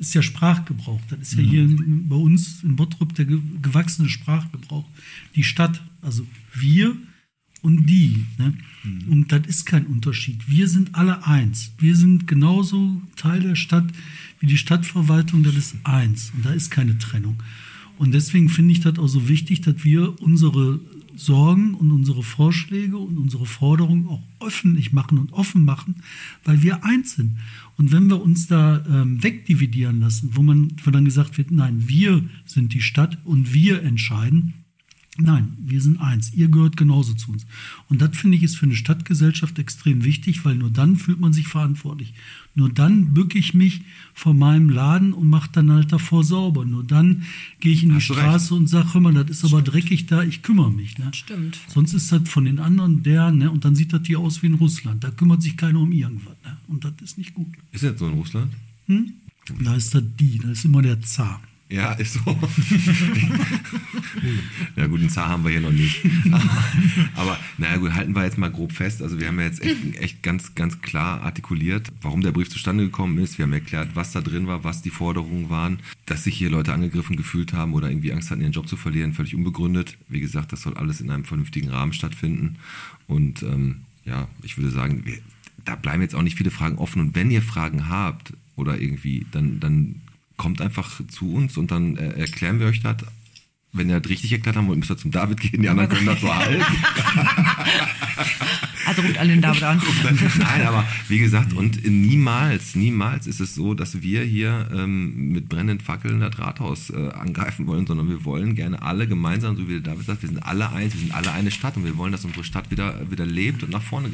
ist 0.00 0.14
ja 0.14 0.22
Sprachgebrauch. 0.22 1.00
Das 1.10 1.18
ist 1.20 1.34
ja 1.34 1.42
hier 1.42 1.62
in, 1.62 2.08
bei 2.08 2.16
uns 2.16 2.62
in 2.62 2.76
Bottrop 2.76 3.14
der 3.14 3.26
ge- 3.26 3.40
gewachsene 3.62 4.08
Sprachgebrauch. 4.08 4.86
Die 5.36 5.44
Stadt, 5.44 5.80
also 6.02 6.26
wir 6.54 6.96
und 7.62 7.86
die. 7.86 8.24
Ne? 8.38 8.54
Und 9.08 9.32
das 9.32 9.46
ist 9.46 9.66
kein 9.66 9.86
Unterschied. 9.86 10.48
Wir 10.48 10.68
sind 10.68 10.94
alle 10.94 11.26
eins. 11.26 11.72
Wir 11.78 11.96
sind 11.96 12.26
genauso 12.26 13.02
Teil 13.16 13.40
der 13.40 13.56
Stadt 13.56 13.86
wie 14.40 14.46
die 14.46 14.58
Stadtverwaltung, 14.58 15.42
das 15.42 15.54
ist 15.54 15.76
eins. 15.84 16.32
Und 16.34 16.46
da 16.46 16.52
ist 16.52 16.70
keine 16.70 16.98
Trennung. 16.98 17.36
Und 17.98 18.12
deswegen 18.12 18.48
finde 18.48 18.72
ich 18.72 18.80
das 18.80 18.98
auch 18.98 19.08
so 19.08 19.28
wichtig, 19.28 19.60
dass 19.60 19.84
wir 19.84 20.20
unsere 20.22 20.80
Sorgen 21.14 21.74
und 21.74 21.92
unsere 21.92 22.22
Vorschläge 22.22 22.96
und 22.96 23.18
unsere 23.18 23.44
Forderungen 23.44 24.06
auch 24.06 24.22
öffentlich 24.40 24.94
machen 24.94 25.18
und 25.18 25.34
offen 25.34 25.66
machen, 25.66 25.96
weil 26.44 26.62
wir 26.62 26.82
eins 26.82 27.16
sind. 27.16 27.36
Und 27.76 27.92
wenn 27.92 28.08
wir 28.08 28.22
uns 28.22 28.46
da 28.46 28.82
ähm, 28.88 29.22
wegdividieren 29.22 30.00
lassen, 30.00 30.30
wo 30.32 30.42
man 30.42 30.72
wo 30.82 30.90
dann 30.90 31.04
gesagt 31.04 31.36
wird, 31.36 31.50
nein, 31.50 31.84
wir 31.88 32.24
sind 32.46 32.72
die 32.72 32.80
Stadt 32.80 33.18
und 33.24 33.52
wir 33.52 33.82
entscheiden, 33.82 34.54
Nein, 35.22 35.56
wir 35.58 35.80
sind 35.80 36.00
eins. 36.00 36.32
Ihr 36.32 36.48
gehört 36.48 36.76
genauso 36.76 37.14
zu 37.14 37.32
uns. 37.32 37.46
Und 37.88 38.00
das 38.00 38.16
finde 38.16 38.36
ich 38.36 38.42
ist 38.42 38.56
für 38.56 38.66
eine 38.66 38.74
Stadtgesellschaft 38.74 39.58
extrem 39.58 40.04
wichtig, 40.04 40.44
weil 40.44 40.54
nur 40.54 40.70
dann 40.70 40.96
fühlt 40.96 41.20
man 41.20 41.32
sich 41.32 41.46
verantwortlich. 41.46 42.14
Nur 42.54 42.70
dann 42.70 43.14
bücke 43.14 43.38
ich 43.38 43.54
mich 43.54 43.82
vor 44.14 44.34
meinem 44.34 44.70
Laden 44.70 45.12
und 45.12 45.28
mache 45.28 45.50
dann 45.52 45.70
halt 45.70 45.92
davor 45.92 46.24
sauber. 46.24 46.64
Nur 46.64 46.84
dann 46.84 47.24
gehe 47.60 47.72
ich 47.72 47.82
in 47.82 47.90
die 47.90 47.96
Hast. 47.96 48.04
Straße 48.04 48.54
und 48.54 48.68
sage, 48.68 48.94
hör 48.94 49.00
mal, 49.00 49.12
das 49.12 49.30
ist 49.30 49.44
aber 49.44 49.62
dreckig 49.62 50.06
da, 50.06 50.22
ich 50.22 50.42
kümmere 50.42 50.72
mich. 50.72 50.98
Ne? 50.98 51.10
Stimmt. 51.12 51.58
Sonst 51.68 51.94
ist 51.94 52.10
das 52.10 52.28
von 52.28 52.44
den 52.44 52.58
anderen 52.58 53.02
der, 53.02 53.30
ne? 53.30 53.50
und 53.50 53.64
dann 53.64 53.74
sieht 53.74 53.92
das 53.92 54.06
hier 54.06 54.18
aus 54.18 54.42
wie 54.42 54.46
in 54.46 54.54
Russland. 54.54 55.04
Da 55.04 55.10
kümmert 55.10 55.42
sich 55.42 55.56
keiner 55.56 55.80
um 55.80 55.92
irgendwas. 55.92 56.36
Ne? 56.44 56.56
Und 56.68 56.84
das 56.84 56.92
ist 57.02 57.18
nicht 57.18 57.34
gut. 57.34 57.48
Ist 57.72 57.82
jetzt 57.82 57.98
so 57.98 58.08
in 58.08 58.14
Russland? 58.14 58.52
Da 59.62 59.74
ist 59.74 59.94
das 59.94 60.02
die, 60.18 60.38
da 60.38 60.50
ist 60.50 60.64
immer 60.64 60.82
der 60.82 61.00
Zar. 61.02 61.40
Ja, 61.70 61.92
ist 61.92 62.14
so. 62.14 62.20
ja 64.76 64.86
gut, 64.88 64.98
einen 64.98 65.08
Zar 65.08 65.28
haben 65.28 65.44
wir 65.44 65.52
hier 65.52 65.60
noch 65.60 65.70
nicht. 65.70 66.04
Aber 67.14 67.38
naja 67.58 67.76
gut, 67.76 67.94
halten 67.94 68.12
wir 68.14 68.24
jetzt 68.24 68.38
mal 68.38 68.50
grob 68.50 68.72
fest. 68.72 69.00
Also 69.00 69.20
wir 69.20 69.28
haben 69.28 69.38
ja 69.38 69.46
jetzt 69.46 69.62
echt, 69.62 69.94
echt 69.96 70.22
ganz, 70.24 70.56
ganz 70.56 70.82
klar 70.82 71.22
artikuliert, 71.22 71.92
warum 72.02 72.22
der 72.22 72.32
Brief 72.32 72.50
zustande 72.50 72.84
gekommen 72.84 73.18
ist. 73.18 73.38
Wir 73.38 73.44
haben 73.44 73.52
erklärt, 73.52 73.90
was 73.94 74.10
da 74.10 74.20
drin 74.20 74.48
war, 74.48 74.64
was 74.64 74.82
die 74.82 74.90
Forderungen 74.90 75.48
waren, 75.48 75.78
dass 76.06 76.24
sich 76.24 76.36
hier 76.36 76.50
Leute 76.50 76.72
angegriffen 76.72 77.16
gefühlt 77.16 77.52
haben 77.52 77.72
oder 77.74 77.88
irgendwie 77.88 78.12
Angst 78.12 78.32
hatten, 78.32 78.40
ihren 78.40 78.52
Job 78.52 78.66
zu 78.66 78.76
verlieren, 78.76 79.12
völlig 79.12 79.36
unbegründet. 79.36 79.96
Wie 80.08 80.20
gesagt, 80.20 80.52
das 80.52 80.62
soll 80.62 80.76
alles 80.76 81.00
in 81.00 81.08
einem 81.10 81.24
vernünftigen 81.24 81.68
Rahmen 81.70 81.92
stattfinden. 81.92 82.56
Und 83.06 83.44
ähm, 83.44 83.82
ja, 84.04 84.26
ich 84.42 84.58
würde 84.58 84.70
sagen, 84.70 85.06
wir, 85.06 85.18
da 85.64 85.76
bleiben 85.76 86.02
jetzt 86.02 86.16
auch 86.16 86.22
nicht 86.22 86.36
viele 86.36 86.50
Fragen 86.50 86.78
offen. 86.78 87.00
Und 87.00 87.14
wenn 87.14 87.30
ihr 87.30 87.42
Fragen 87.42 87.88
habt 87.88 88.32
oder 88.56 88.80
irgendwie, 88.80 89.24
dann, 89.30 89.60
dann 89.60 90.00
kommt 90.40 90.62
einfach 90.62 91.02
zu 91.08 91.34
uns 91.34 91.58
und 91.58 91.70
dann 91.70 91.98
äh, 91.98 92.18
erklären 92.18 92.60
wir 92.60 92.66
euch 92.66 92.80
das. 92.80 92.96
Wenn 93.72 93.90
ihr 93.90 94.00
das 94.00 94.10
richtig 94.10 94.32
erklärt 94.32 94.56
haben 94.56 94.68
wollt, 94.68 94.78
müsst 94.78 94.90
ihr 94.90 94.96
zum 94.96 95.10
David 95.10 95.38
gehen, 95.38 95.60
die 95.60 95.68
anderen 95.68 95.90
können 95.90 96.06
das 96.06 96.20
so 96.22 96.34
halten. 96.34 96.64
Also 98.86 99.02
ruft 99.02 99.18
alle 99.18 99.28
den 99.28 99.42
David 99.42 99.62
an. 99.62 99.82
Nein, 100.38 100.66
aber 100.66 100.84
wie 101.08 101.18
gesagt, 101.18 101.52
und 101.52 101.86
niemals, 101.86 102.74
niemals 102.74 103.26
ist 103.26 103.38
es 103.38 103.54
so, 103.54 103.74
dass 103.74 104.00
wir 104.00 104.24
hier 104.24 104.66
ähm, 104.72 105.28
mit 105.28 105.50
brennenden 105.50 105.78
Fackeln 105.78 106.20
das 106.20 106.38
Rathaus 106.38 106.88
äh, 106.88 107.10
angreifen 107.10 107.66
wollen, 107.66 107.86
sondern 107.86 108.08
wir 108.08 108.24
wollen 108.24 108.54
gerne 108.54 108.80
alle 108.80 109.06
gemeinsam, 109.06 109.56
so 109.56 109.68
wie 109.68 109.74
der 109.74 109.92
David 109.92 110.06
sagt, 110.06 110.22
wir 110.22 110.28
sind 110.30 110.42
alle 110.42 110.72
eins, 110.72 110.94
wir 110.94 111.00
sind 111.00 111.14
alle 111.14 111.30
eine 111.32 111.50
Stadt 111.50 111.76
und 111.76 111.84
wir 111.84 111.98
wollen, 111.98 112.12
dass 112.12 112.24
unsere 112.24 112.44
Stadt 112.44 112.70
wieder, 112.70 113.10
wieder 113.10 113.26
lebt 113.26 113.62
und 113.62 113.70
nach 113.70 113.82
vorne 113.82 114.10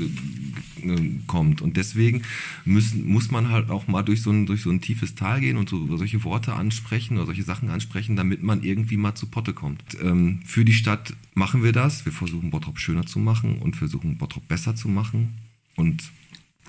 kommt. 1.27 1.61
Und 1.63 1.77
deswegen 1.77 2.23
müssen, 2.65 3.07
muss 3.07 3.31
man 3.31 3.51
halt 3.51 3.71
auch 3.71 3.87
mal 3.89 4.03
durch 4.03 4.23
so 4.23 4.31
ein, 4.31 4.47
durch 4.47 4.63
so 4.63 4.71
ein 4.71 4.81
tiefes 4.81 5.15
Tal 5.15 5.41
gehen 5.41 5.57
und 5.57 5.69
so, 5.69 5.97
solche 5.97 6.23
Worte 6.25 6.55
ansprechen 6.55 7.17
oder 7.17 7.27
solche 7.27 7.43
Sachen 7.43 7.71
ansprechen, 7.71 8.17
damit 8.17 8.43
man 8.43 8.63
irgendwie 8.63 8.97
mal 8.97 9.15
zu 9.15 9.27
Potte 9.27 9.53
kommt. 9.53 9.83
Ähm, 10.03 10.41
für 10.45 10.65
die 10.65 10.73
Stadt 10.73 11.15
machen 11.35 11.63
wir 11.63 11.73
das. 11.73 12.05
Wir 12.05 12.13
versuchen 12.13 12.51
Bottrop 12.51 12.79
schöner 12.79 13.07
zu 13.07 13.19
machen 13.19 13.59
und 13.59 13.77
versuchen 13.77 14.19
Bottrop 14.19 14.47
besser 14.49 14.75
zu 14.77 14.89
machen. 14.89 15.35
Und 15.77 16.11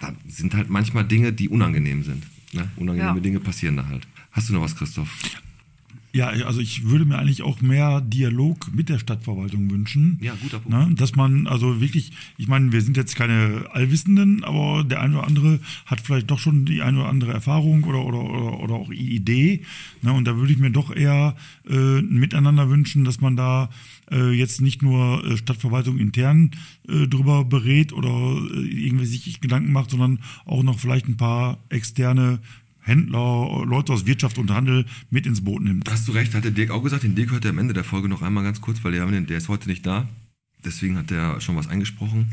da 0.01 0.13
sind 0.27 0.53
halt 0.53 0.69
manchmal 0.69 1.06
Dinge, 1.06 1.34
die 1.34 1.49
unangenehm 1.49 2.03
sind. 2.03 2.23
Ne? 2.53 2.69
Unangenehme 2.75 3.17
ja. 3.17 3.21
Dinge 3.21 3.39
passieren 3.39 3.77
da 3.77 3.88
halt. 3.88 4.08
Hast 4.32 4.49
du 4.49 4.53
noch 4.53 4.62
was, 4.62 4.75
Christoph? 4.75 5.10
Ja, 6.17 6.30
also 6.30 6.62
ich 6.62 6.89
würde 6.89 7.06
mir 7.06 7.19
eigentlich 7.19 7.43
auch 7.43 7.62
mehr 7.62 8.01
Dialog 8.01 8.73
mit 8.73 8.89
der 8.89 8.97
Stadtverwaltung 8.97 9.69
wünschen. 9.69 10.17
Ja, 10.19 10.34
guter 10.41 10.58
Punkt. 10.58 10.75
Ne? 10.75 10.95
Dass 10.95 11.15
man 11.15 11.45
also 11.45 11.80
wirklich, 11.80 12.12
ich 12.39 12.47
meine, 12.47 12.71
wir 12.71 12.82
sind 12.82 12.97
jetzt 12.97 13.15
keine 13.15 13.67
Allwissenden, 13.71 14.43
aber 14.43 14.84
der 14.84 14.99
eine 14.99 15.19
oder 15.19 15.27
andere 15.27 15.60
hat 15.86 16.01
vielleicht 16.01 16.32
doch 16.32 16.39
schon 16.39 16.65
die 16.65 16.82
eine 16.82 17.01
oder 17.01 17.10
andere 17.10 17.34
Erfahrung 17.34 17.84
oder, 17.84 18.03
oder, 18.03 18.23
oder, 18.23 18.60
oder 18.62 18.73
auch 18.73 18.89
Idee. 18.89 19.62
Ne? 20.01 20.12
Und 20.12 20.25
da 20.25 20.36
würde 20.38 20.51
ich 20.51 20.58
mir 20.58 20.71
doch 20.71 20.89
eher 20.95 21.36
äh, 21.69 21.99
ein 21.99 22.17
Miteinander 22.17 22.67
wünschen, 22.67 23.06
dass 23.06 23.21
man 23.21 23.36
da 23.36 23.69
äh, 24.10 24.32
jetzt 24.32 24.60
nicht 24.60 24.82
nur 24.82 25.23
äh, 25.23 25.38
Stadtverwaltung 25.38 25.99
intern 25.99 26.49
äh, 26.88 27.06
drüber 27.06 27.45
berät 27.45 27.93
oder 27.93 28.10
äh, 28.10 28.86
irgendwie 28.88 29.06
sich 29.06 29.39
Gedanken 29.39 29.71
macht, 29.71 29.91
sondern 29.91 30.17
auch 30.45 30.63
noch 30.63 30.80
vielleicht 30.80 31.08
ein 31.08 31.17
paar 31.17 31.60
externe 31.69 32.39
Händler, 32.88 33.65
Leute 33.65 33.93
aus 33.93 34.06
Wirtschaft 34.06 34.38
und 34.38 34.50
Handel 34.52 34.86
mit 35.10 35.26
ins 35.26 35.43
Boot 35.43 35.62
nimmt. 35.62 35.89
Hast 35.89 36.08
du 36.08 36.13
recht, 36.13 36.34
hat 36.34 36.43
der 36.43 36.52
Dirk 36.52 36.71
auch 36.71 36.84
gesagt. 36.84 37.04
Den 37.04 37.15
Dirk 37.15 37.32
hört 37.32 37.45
er 37.45 37.52
am 37.52 37.58
Ende 37.58 37.73
der 37.73 37.84
Folge 37.84 38.08
noch 38.08 38.21
einmal 38.21 38.43
ganz 38.43 38.62
kurz, 38.62 38.84
weil 38.84 38.93
der, 38.93 39.06
der 39.06 39.38
ist 39.38 39.50
heute 39.50 39.69
nicht 39.69 39.86
da. 39.86 40.08
Deswegen 40.63 40.97
hat 40.97 41.12
er 41.12 41.39
schon 41.41 41.56
was 41.56 41.67
eingesprochen. 41.67 42.30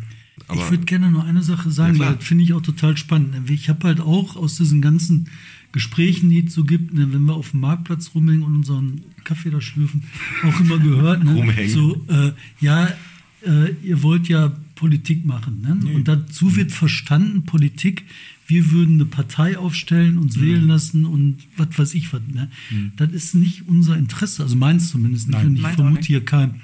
Aber 0.49 0.65
ich 0.65 0.71
würde 0.71 0.85
gerne 0.85 1.11
noch 1.11 1.25
eine 1.25 1.43
Sache 1.43 1.71
sagen, 1.71 1.97
ja, 1.97 2.07
weil 2.07 2.17
das 2.17 2.25
finde 2.25 2.45
ich 2.45 2.53
auch 2.53 2.63
total 2.63 2.97
spannend. 2.97 3.51
Ich 3.51 3.69
habe 3.69 3.87
halt 3.87 4.01
auch 4.01 4.37
aus 4.37 4.57
diesen 4.57 4.81
ganzen 4.83 5.29
Gesprächen, 5.73 6.31
die 6.31 6.47
es 6.47 6.55
so 6.55 6.65
gibt, 6.65 6.95
ne, 6.95 7.13
wenn 7.13 7.23
wir 7.25 7.35
auf 7.35 7.51
dem 7.51 7.61
Marktplatz 7.61 8.13
rumhängen 8.15 8.43
und 8.43 8.57
unseren 8.57 9.03
Kaffee 9.25 9.51
da 9.51 9.61
schlürfen, 9.61 10.05
auch 10.45 10.61
immer 10.61 10.79
gehört, 10.79 11.25
ne, 11.25 11.69
so, 11.69 12.05
äh, 12.09 12.33
ja, 12.61 12.89
äh, 13.45 13.75
ihr 13.83 14.03
wollt 14.03 14.29
ja 14.29 14.53
Politik 14.75 15.25
machen. 15.25 15.61
Ne? 15.63 15.79
Nee. 15.83 15.95
Und 15.95 16.09
dazu 16.09 16.57
wird 16.57 16.73
verstanden, 16.73 17.45
Politik 17.45 18.05
wir 18.47 18.71
würden 18.73 18.97
eine 18.97 19.07
Partei 19.07 19.59
aufstellen, 19.59 20.19
uns 20.19 20.37
mhm. 20.37 20.43
wählen 20.43 20.67
lassen 20.67 21.05
und 21.07 21.39
was 21.57 21.79
weiß 21.79 21.95
ich 21.95 22.13
was. 22.13 22.21
Ne? 22.33 22.51
Mhm. 22.71 22.93
Das 22.97 23.13
ist 23.13 23.35
nicht 23.35 23.67
unser 23.67 23.97
Interesse, 23.97 24.43
also 24.43 24.57
meins 24.57 24.91
zumindest 24.91 25.29
nicht. 25.29 25.39
Nein, 25.39 25.47
und 25.47 25.57
ich 25.57 25.67
vermute 25.67 26.07
hier 26.07 26.25
kein. 26.25 26.61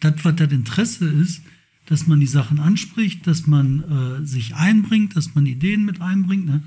Das, 0.00 0.14
was 0.24 0.36
das 0.36 0.52
Interesse 0.52 1.06
ist, 1.08 1.42
dass 1.86 2.06
man 2.06 2.20
die 2.20 2.26
Sachen 2.26 2.60
anspricht, 2.60 3.26
dass 3.26 3.46
man 3.46 3.80
äh, 4.22 4.26
sich 4.26 4.54
einbringt, 4.54 5.16
dass 5.16 5.34
man 5.34 5.46
Ideen 5.46 5.84
mit 5.84 6.00
einbringt. 6.00 6.46
Ne? 6.46 6.62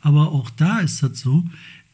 Aber 0.00 0.32
auch 0.32 0.50
da 0.50 0.78
ist 0.78 1.02
das 1.02 1.20
so, 1.20 1.44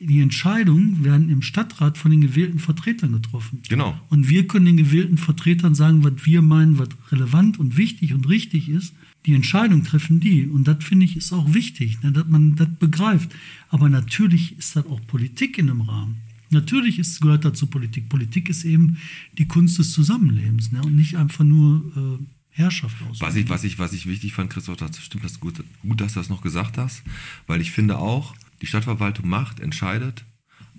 die 0.00 0.20
Entscheidungen 0.20 1.04
werden 1.04 1.28
im 1.28 1.42
Stadtrat 1.42 1.98
von 1.98 2.12
den 2.12 2.20
gewählten 2.20 2.60
Vertretern 2.60 3.12
getroffen. 3.12 3.62
Genau. 3.68 3.98
Und 4.10 4.28
wir 4.28 4.46
können 4.46 4.66
den 4.66 4.76
gewählten 4.76 5.18
Vertretern 5.18 5.74
sagen, 5.74 6.04
was 6.04 6.24
wir 6.24 6.40
meinen, 6.40 6.78
was 6.78 6.90
relevant 7.10 7.58
und 7.58 7.76
wichtig 7.76 8.14
und 8.14 8.28
richtig 8.28 8.68
ist 8.68 8.94
die 9.26 9.34
Entscheidung 9.34 9.84
treffen 9.84 10.20
die. 10.20 10.46
Und 10.46 10.64
das 10.64 10.82
finde 10.82 11.04
ich 11.04 11.16
ist 11.16 11.32
auch 11.32 11.52
wichtig, 11.52 12.02
ne, 12.02 12.12
dass 12.12 12.26
man 12.26 12.56
das 12.56 12.68
begreift. 12.78 13.30
Aber 13.68 13.88
natürlich 13.88 14.56
ist 14.58 14.76
das 14.76 14.86
auch 14.86 15.00
Politik 15.06 15.58
in 15.58 15.70
einem 15.70 15.82
Rahmen. 15.82 16.16
Natürlich 16.50 16.98
ist, 16.98 17.20
gehört 17.20 17.44
dazu 17.44 17.66
Politik. 17.66 18.08
Politik 18.08 18.48
ist 18.48 18.64
eben 18.64 18.96
die 19.36 19.46
Kunst 19.46 19.78
des 19.78 19.92
Zusammenlebens 19.92 20.72
ne, 20.72 20.80
und 20.82 20.96
nicht 20.96 21.16
einfach 21.16 21.44
nur 21.44 22.18
äh, 22.20 22.24
Herrschaft 22.58 22.96
aus. 23.08 23.20
Was 23.20 23.36
ich, 23.36 23.48
was, 23.48 23.64
ich, 23.64 23.78
was 23.78 23.92
ich 23.92 24.06
wichtig 24.06 24.32
fand, 24.32 24.50
Christoph, 24.50 24.76
das 24.76 24.98
stimmt 25.02 25.24
das 25.24 25.40
gut, 25.40 25.62
gut, 25.82 26.00
dass 26.00 26.14
du 26.14 26.20
das 26.20 26.28
noch 26.28 26.40
gesagt 26.40 26.78
hast, 26.78 27.02
weil 27.46 27.60
ich 27.60 27.70
finde 27.70 27.98
auch, 27.98 28.34
die 28.62 28.66
Stadtverwaltung 28.66 29.28
macht, 29.28 29.60
entscheidet, 29.60 30.24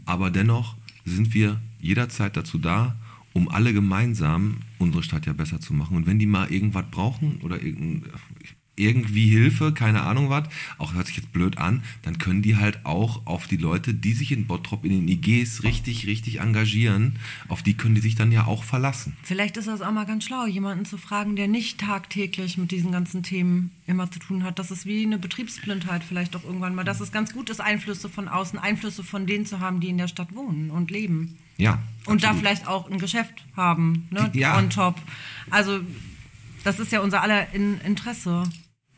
aber 0.06 0.32
dennoch 0.32 0.75
sind 1.06 1.34
wir 1.34 1.62
jederzeit 1.80 2.36
dazu 2.36 2.58
da, 2.58 2.97
um 3.34 3.50
alle 3.50 3.74
gemeinsam 3.74 4.58
unsere 4.78 5.04
Stadt 5.04 5.26
ja 5.26 5.34
besser 5.34 5.60
zu 5.60 5.74
machen. 5.74 5.98
Und 5.98 6.08
wenn 6.08 6.20
die 6.20 6.26
mal 6.26 6.52
irgendwas 6.52 6.86
brauchen 6.89 7.39
oder 7.42 7.60
irgendwie 8.80 9.28
Hilfe, 9.28 9.74
keine 9.74 10.02
Ahnung 10.02 10.30
was, 10.30 10.48
auch 10.78 10.94
hört 10.94 11.08
sich 11.08 11.18
jetzt 11.18 11.32
blöd 11.32 11.58
an, 11.58 11.84
dann 12.02 12.18
können 12.18 12.42
die 12.42 12.56
halt 12.56 12.86
auch 12.86 13.26
auf 13.26 13.48
die 13.48 13.58
Leute, 13.58 13.94
die 13.94 14.13
sich 14.13 14.32
in 14.32 14.48
Bottrop 14.48 14.86
in 14.86 14.92
den 14.92 15.08
IGs 15.08 15.63
richtig, 15.63 16.08
richtig 16.08 16.39
engagieren, 16.39 17.18
auf 17.48 17.63
die 17.63 17.76
können 17.76 17.96
die 17.96 18.02
sich 18.02 18.15
dann 18.15 18.32
ja 18.32 18.46
auch 18.46 18.63
verlassen. 18.63 19.15
Vielleicht 19.24 19.58
ist 19.58 19.68
das 19.68 19.82
auch 19.82 19.92
mal 19.92 20.06
ganz 20.06 20.26
schlau, 20.26 20.46
jemanden 20.46 20.86
zu 20.86 20.98
fragen, 20.98 21.36
der 21.36 21.48
nicht 21.48 21.80
tagtäglich 21.80 22.58
mit 22.58 22.72
diesen 22.72 22.92
ganzen 22.92 23.24
Themen 23.24 23.72
immer 23.86 24.10
zu 24.12 24.20
tun 24.20 24.44
hat. 24.44 24.60
Das 24.60 24.72
ist 24.72 24.86
wie 24.86 25.04
eine 25.04 25.18
Betriebsblindheit 25.18 26.04
vielleicht 26.04 26.36
auch 26.36 26.44
irgendwann 26.44 26.76
mal, 26.76 26.84
dass 26.84 27.02
es 27.02 27.12
ganz 27.12 27.34
gut 27.34 27.50
ist, 27.50 27.60
Einflüsse 27.60 28.10
von 28.10 28.28
außen, 28.28 28.60
Einflüsse 28.60 29.04
von 29.04 29.26
denen 29.26 29.46
zu 29.46 29.60
haben, 29.60 29.80
die 29.80 29.89
in 29.89 29.98
der 29.98 30.08
Stadt 30.08 30.34
wohnen 30.36 30.72
und 30.72 30.92
leben. 30.92 31.38
Ja. 31.58 31.80
Und 32.06 32.24
absolut. 32.24 32.24
da 32.24 32.34
vielleicht 32.34 32.68
auch 32.68 32.89
ein 32.89 33.00
Geschäft 33.00 33.44
haben, 33.56 34.08
ne? 34.12 34.32
Ja. 34.34 34.58
On 34.58 34.70
top. 34.70 34.96
Also, 35.50 35.82
das 36.63 36.80
ist 36.80 36.92
ja 36.92 37.02
unser 37.02 37.22
aller 37.22 37.54
Interesse. 37.54 38.44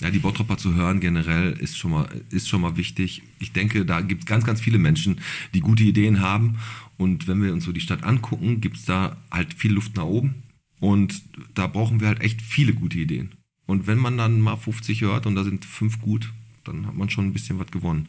Ja, 0.01 0.09
die 0.09 0.19
Bottropper 0.19 0.57
zu 0.57 0.73
hören 0.73 0.99
generell 0.99 1.51
ist 1.53 1.77
schon 1.77 1.91
mal, 1.91 2.09
ist 2.31 2.49
schon 2.49 2.61
mal 2.61 2.75
wichtig. 2.75 3.21
Ich 3.39 3.51
denke, 3.51 3.85
da 3.85 4.01
gibt 4.01 4.23
es 4.23 4.25
ganz, 4.25 4.43
ganz 4.45 4.59
viele 4.59 4.79
Menschen, 4.79 5.21
die 5.53 5.59
gute 5.59 5.83
Ideen 5.83 6.21
haben. 6.21 6.57
Und 6.97 7.27
wenn 7.27 7.41
wir 7.41 7.53
uns 7.53 7.65
so 7.65 7.71
die 7.71 7.81
Stadt 7.81 8.03
angucken, 8.03 8.61
gibt 8.61 8.77
es 8.77 8.85
da 8.85 9.17
halt 9.31 9.53
viel 9.53 9.73
Luft 9.73 9.95
nach 9.95 10.03
oben. 10.03 10.43
Und 10.79 11.21
da 11.53 11.67
brauchen 11.67 11.99
wir 11.99 12.07
halt 12.07 12.21
echt 12.21 12.41
viele 12.41 12.73
gute 12.73 12.97
Ideen. 12.97 13.31
Und 13.67 13.85
wenn 13.85 13.99
man 13.99 14.17
dann 14.17 14.41
mal 14.41 14.55
50 14.55 15.01
hört 15.01 15.27
und 15.27 15.35
da 15.35 15.43
sind 15.43 15.65
fünf 15.65 16.01
gut, 16.01 16.31
dann 16.63 16.87
hat 16.87 16.95
man 16.95 17.09
schon 17.09 17.25
ein 17.25 17.33
bisschen 17.33 17.59
was 17.59 17.69
gewonnen. 17.71 18.07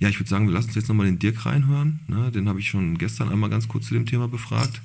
Ja, 0.00 0.08
ich 0.08 0.18
würde 0.18 0.30
sagen, 0.30 0.46
wir 0.46 0.54
lassen 0.54 0.68
uns 0.68 0.76
jetzt 0.76 0.88
nochmal 0.88 1.06
den 1.06 1.18
Dirk 1.18 1.44
reinhören. 1.44 2.00
Ne, 2.08 2.30
den 2.32 2.48
habe 2.48 2.60
ich 2.60 2.68
schon 2.68 2.96
gestern 2.96 3.28
einmal 3.28 3.50
ganz 3.50 3.68
kurz 3.68 3.86
zu 3.86 3.94
dem 3.94 4.06
Thema 4.06 4.28
befragt. 4.28 4.80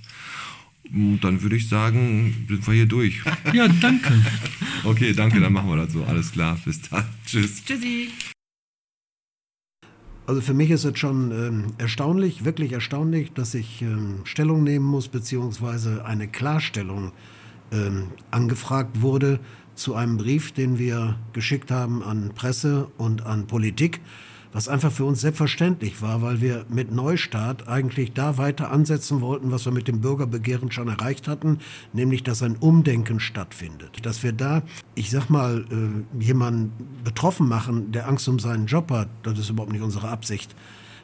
Dann 0.91 1.41
würde 1.41 1.55
ich 1.55 1.69
sagen, 1.69 2.45
sind 2.47 2.65
wir 2.65 2.73
hier 2.73 2.85
durch. 2.85 3.21
Ja, 3.53 3.67
danke. 3.67 4.13
okay, 4.83 5.13
danke, 5.13 5.39
dann 5.39 5.53
machen 5.53 5.69
wir 5.69 5.77
das 5.77 5.93
so. 5.93 6.03
Alles 6.03 6.31
klar, 6.31 6.57
bis 6.65 6.81
dann. 6.81 7.05
Tschüss. 7.25 7.63
Tschüssi. 7.63 8.09
Also 10.27 10.41
für 10.41 10.53
mich 10.53 10.69
ist 10.69 10.83
es 10.83 10.99
schon 10.99 11.31
ähm, 11.31 11.73
erstaunlich, 11.79 12.45
wirklich 12.45 12.71
erstaunlich, 12.71 13.31
dass 13.33 13.55
ich 13.55 13.81
ähm, 13.81 14.21
Stellung 14.25 14.63
nehmen 14.63 14.85
muss, 14.85 15.07
beziehungsweise 15.07 16.05
eine 16.05 16.27
Klarstellung 16.27 17.13
ähm, 17.71 18.09
angefragt 18.29 19.01
wurde 19.01 19.39
zu 19.73 19.95
einem 19.95 20.17
Brief, 20.17 20.51
den 20.51 20.77
wir 20.77 21.17
geschickt 21.33 21.71
haben 21.71 22.03
an 22.03 22.33
Presse 22.35 22.89
und 22.97 23.25
an 23.25 23.47
Politik, 23.47 24.01
was 24.51 24.67
einfach 24.67 24.91
für 24.91 25.05
uns 25.05 25.21
selbstverständlich 25.21 26.01
war, 26.01 26.21
weil 26.21 26.41
wir 26.41 26.65
mit 26.69 26.91
Neustart 26.91 27.67
eigentlich 27.67 28.13
da 28.13 28.37
weiter 28.37 28.71
ansetzen 28.71 29.21
wollten, 29.21 29.51
was 29.51 29.65
wir 29.65 29.71
mit 29.71 29.87
dem 29.87 30.01
Bürgerbegehren 30.01 30.71
schon 30.71 30.87
erreicht 30.87 31.27
hatten, 31.27 31.59
nämlich 31.93 32.23
dass 32.23 32.41
ein 32.41 32.55
Umdenken 32.55 33.19
stattfindet. 33.19 34.05
Dass 34.05 34.23
wir 34.23 34.33
da, 34.33 34.63
ich 34.95 35.11
sag 35.11 35.29
mal, 35.29 35.65
äh, 35.71 36.23
jemanden 36.23 36.71
betroffen 37.03 37.47
machen, 37.47 37.91
der 37.91 38.07
Angst 38.07 38.27
um 38.27 38.39
seinen 38.39 38.65
Job 38.65 38.91
hat, 38.91 39.09
das 39.23 39.37
ist 39.37 39.49
überhaupt 39.49 39.71
nicht 39.71 39.83
unsere 39.83 40.09
Absicht. 40.09 40.55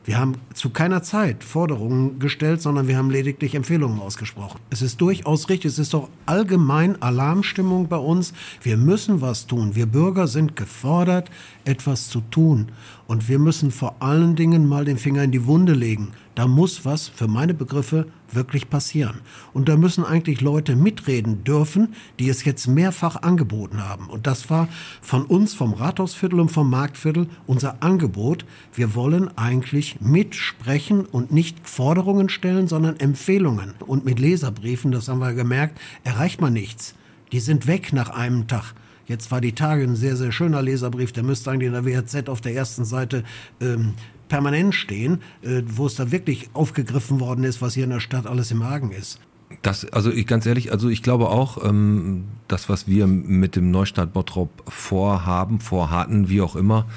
Wir 0.05 0.19
haben 0.19 0.35
zu 0.53 0.69
keiner 0.69 1.01
Zeit 1.01 1.43
Forderungen 1.43 2.19
gestellt, 2.19 2.61
sondern 2.61 2.87
wir 2.87 2.95
haben 2.95 3.09
lediglich 3.09 3.55
Empfehlungen 3.55 3.99
ausgesprochen. 3.99 4.59
Es 4.69 4.83
ist 4.83 5.01
durchaus 5.01 5.49
richtig, 5.49 5.71
es 5.71 5.79
ist 5.79 5.95
doch 5.95 6.09
allgemein 6.27 7.01
Alarmstimmung 7.01 7.87
bei 7.87 7.97
uns. 7.97 8.31
Wir 8.61 8.77
müssen 8.77 9.21
was 9.21 9.47
tun. 9.47 9.73
Wir 9.73 9.87
Bürger 9.87 10.27
sind 10.27 10.55
gefordert, 10.55 11.31
etwas 11.65 12.09
zu 12.09 12.21
tun. 12.21 12.67
Und 13.07 13.29
wir 13.29 13.39
müssen 13.39 13.71
vor 13.71 13.95
allen 13.99 14.35
Dingen 14.35 14.67
mal 14.67 14.85
den 14.85 14.97
Finger 14.97 15.23
in 15.23 15.31
die 15.31 15.45
Wunde 15.45 15.73
legen. 15.73 16.11
Da 16.33 16.47
muss 16.47 16.85
was 16.85 17.07
für 17.07 17.27
meine 17.27 17.53
Begriffe 17.53 18.07
wirklich 18.31 18.69
passieren. 18.69 19.21
Und 19.53 19.69
da 19.69 19.77
müssen 19.77 20.03
eigentlich 20.03 20.41
Leute 20.41 20.75
mitreden 20.75 21.43
dürfen, 21.43 21.93
die 22.19 22.29
es 22.29 22.43
jetzt 22.43 22.67
mehrfach 22.67 23.21
angeboten 23.21 23.83
haben. 23.83 24.07
Und 24.07 24.27
das 24.27 24.49
war 24.49 24.67
von 25.01 25.23
uns, 25.25 25.53
vom 25.53 25.73
Rathausviertel 25.73 26.39
und 26.39 26.49
vom 26.49 26.69
Marktviertel, 26.69 27.27
unser 27.45 27.81
Angebot. 27.83 28.45
Wir 28.73 28.95
wollen 28.95 29.35
eigentlich 29.37 30.01
mitsprechen 30.01 31.05
und 31.05 31.31
nicht 31.31 31.67
Forderungen 31.67 32.29
stellen, 32.29 32.67
sondern 32.67 32.99
Empfehlungen. 32.99 33.75
Und 33.85 34.03
mit 34.03 34.19
Leserbriefen, 34.19 34.91
das 34.91 35.07
haben 35.07 35.19
wir 35.19 35.33
gemerkt, 35.33 35.79
erreicht 36.03 36.41
man 36.41 36.53
nichts. 36.53 36.95
Die 37.31 37.39
sind 37.39 37.67
weg 37.67 37.93
nach 37.93 38.09
einem 38.09 38.47
Tag. 38.47 38.73
Jetzt 39.07 39.31
war 39.31 39.41
die 39.41 39.53
Tage 39.53 39.83
ein 39.83 39.95
sehr, 39.95 40.17
sehr 40.17 40.31
schöner 40.31 40.61
Leserbrief, 40.61 41.11
der 41.11 41.23
müsste 41.23 41.51
eigentlich 41.51 41.67
in 41.67 41.73
der 41.73 41.85
WHZ 41.85 42.29
auf 42.29 42.41
der 42.41 42.55
ersten 42.55 42.85
Seite 42.85 43.23
ähm, 43.61 43.93
permanent 44.29 44.73
stehen, 44.73 45.21
äh, 45.41 45.61
wo 45.67 45.85
es 45.85 45.95
da 45.95 46.11
wirklich 46.11 46.49
aufgegriffen 46.53 47.19
worden 47.19 47.43
ist, 47.43 47.61
was 47.61 47.75
hier 47.75 47.83
in 47.83 47.91
der 47.91 47.99
Stadt 47.99 48.25
alles 48.25 48.51
im 48.51 48.61
Argen 48.61 48.91
ist. 48.91 49.19
Das, 49.61 49.85
also 49.85 50.11
ich 50.11 50.25
ganz 50.25 50.45
ehrlich, 50.45 50.71
also 50.71 50.89
ich 50.89 51.03
glaube 51.03 51.29
auch, 51.29 51.63
ähm, 51.63 52.25
das, 52.47 52.67
was 52.67 52.87
wir 52.87 53.05
mit 53.07 53.55
dem 53.55 53.71
Neustart 53.71 54.11
Bottrop 54.13 54.63
vorhaben, 54.67 55.59
vorhatten, 55.59 56.29
wie 56.29 56.41
auch 56.41 56.55
immer, 56.55 56.87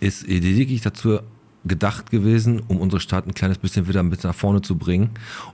ist 0.00 0.26
lediglich 0.26 0.80
dazu 0.80 1.20
gedacht 1.64 2.10
gewesen, 2.10 2.60
um 2.66 2.80
unsere 2.80 3.00
Stadt 3.00 3.26
ein 3.26 3.34
kleines 3.34 3.58
bisschen 3.58 3.86
wieder 3.86 4.00
ein 4.00 4.10
bisschen 4.10 4.30
nach 4.30 4.36
vorne 4.36 4.62
zu 4.62 4.76
bringen 4.76 5.10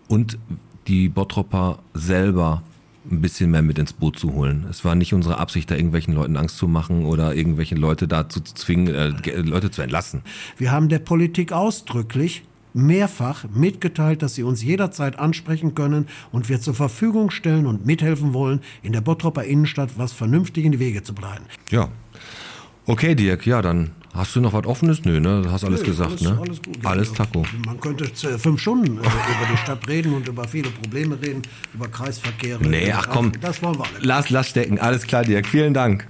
und 0.09 0.39
die 0.87 1.11
Bottropper 1.11 1.81
selber 1.93 2.63
ein 3.11 3.21
bisschen 3.21 3.51
mehr 3.51 3.63
mit 3.63 3.79
ins 3.79 3.93
Boot 3.93 4.19
zu 4.19 4.33
holen. 4.33 4.67
Es 4.71 4.85
war 4.85 4.95
nicht 4.95 5.15
unsere 5.15 5.39
Absicht, 5.39 5.71
da 5.71 5.75
irgendwelchen 5.75 6.15
Leuten 6.15 6.37
Angst 6.37 6.59
zu 6.59 6.69
machen 6.69 7.05
oder 7.05 7.35
irgendwelche 7.35 7.75
Leute 7.75 8.09
dazu 8.09 8.41
zu 8.41 8.55
zwingen, 8.55 8.95
äh, 8.95 9.09
Leute 9.41 9.71
zu 9.71 9.83
entlassen. 9.83 10.23
Wir 10.57 10.73
haben 10.73 10.89
der 10.89 10.99
Politik 10.99 11.53
ausdrücklich 11.53 12.45
mehrfach 12.75 13.45
mitgeteilt, 13.53 14.23
dass 14.23 14.35
sie 14.35 14.43
uns 14.43 14.63
jederzeit 14.63 15.19
ansprechen 15.19 15.75
können 15.75 16.07
und 16.33 16.49
wir 16.49 16.61
zur 16.61 16.75
Verfügung 16.75 17.31
stellen 17.31 17.67
und 17.67 17.87
mithelfen 17.87 18.35
wollen, 18.35 18.61
in 18.83 18.93
der 18.93 19.01
Bottropper 19.01 19.45
Innenstadt 19.45 19.91
was 19.97 20.13
vernünftig 20.13 20.65
in 20.65 20.73
die 20.73 20.79
Wege 20.79 21.03
zu 21.03 21.15
bleiben. 21.15 21.45
Ja. 21.71 21.89
Okay, 22.89 23.15
Dirk, 23.15 23.47
ja, 23.47 23.61
dann 23.61 23.91
Hast 24.15 24.35
du 24.35 24.41
noch 24.41 24.53
was 24.53 24.67
Offenes? 24.67 25.05
Nö, 25.05 25.21
ne? 25.21 25.43
Du 25.43 25.53
hast 25.53 25.65
alles 25.65 25.83
Nö, 25.83 25.87
gesagt, 25.87 26.11
alles, 26.11 26.23
ne? 26.23 26.39
Alles 26.41 26.63
gut. 26.63 26.77
Alles 26.85 27.13
Taco. 27.13 27.45
Man 27.65 27.79
könnte 27.79 28.05
äh, 28.05 28.39
fünf 28.39 28.61
Stunden 28.61 28.97
äh, 28.97 29.01
über 29.01 29.53
die 29.53 29.57
Stadt 29.59 29.87
reden 29.87 30.13
und 30.15 30.27
über 30.27 30.49
viele 30.49 30.71
Probleme 30.71 31.17
reden, 31.23 31.43
über 31.73 31.87
Kreisverkehre. 31.87 32.61
Nee, 32.67 32.91
ach 32.91 33.09
komm. 33.09 33.31
Das 33.41 33.63
wollen 33.63 33.79
wir 33.79 33.85
alle. 33.85 33.99
Lass, 34.01 34.31
lass 34.31 34.49
stecken. 34.49 34.81
Alles 34.81 35.07
klar, 35.07 35.23
Dirk. 35.23 35.47
Vielen 35.47 35.73
Dank. 35.73 36.09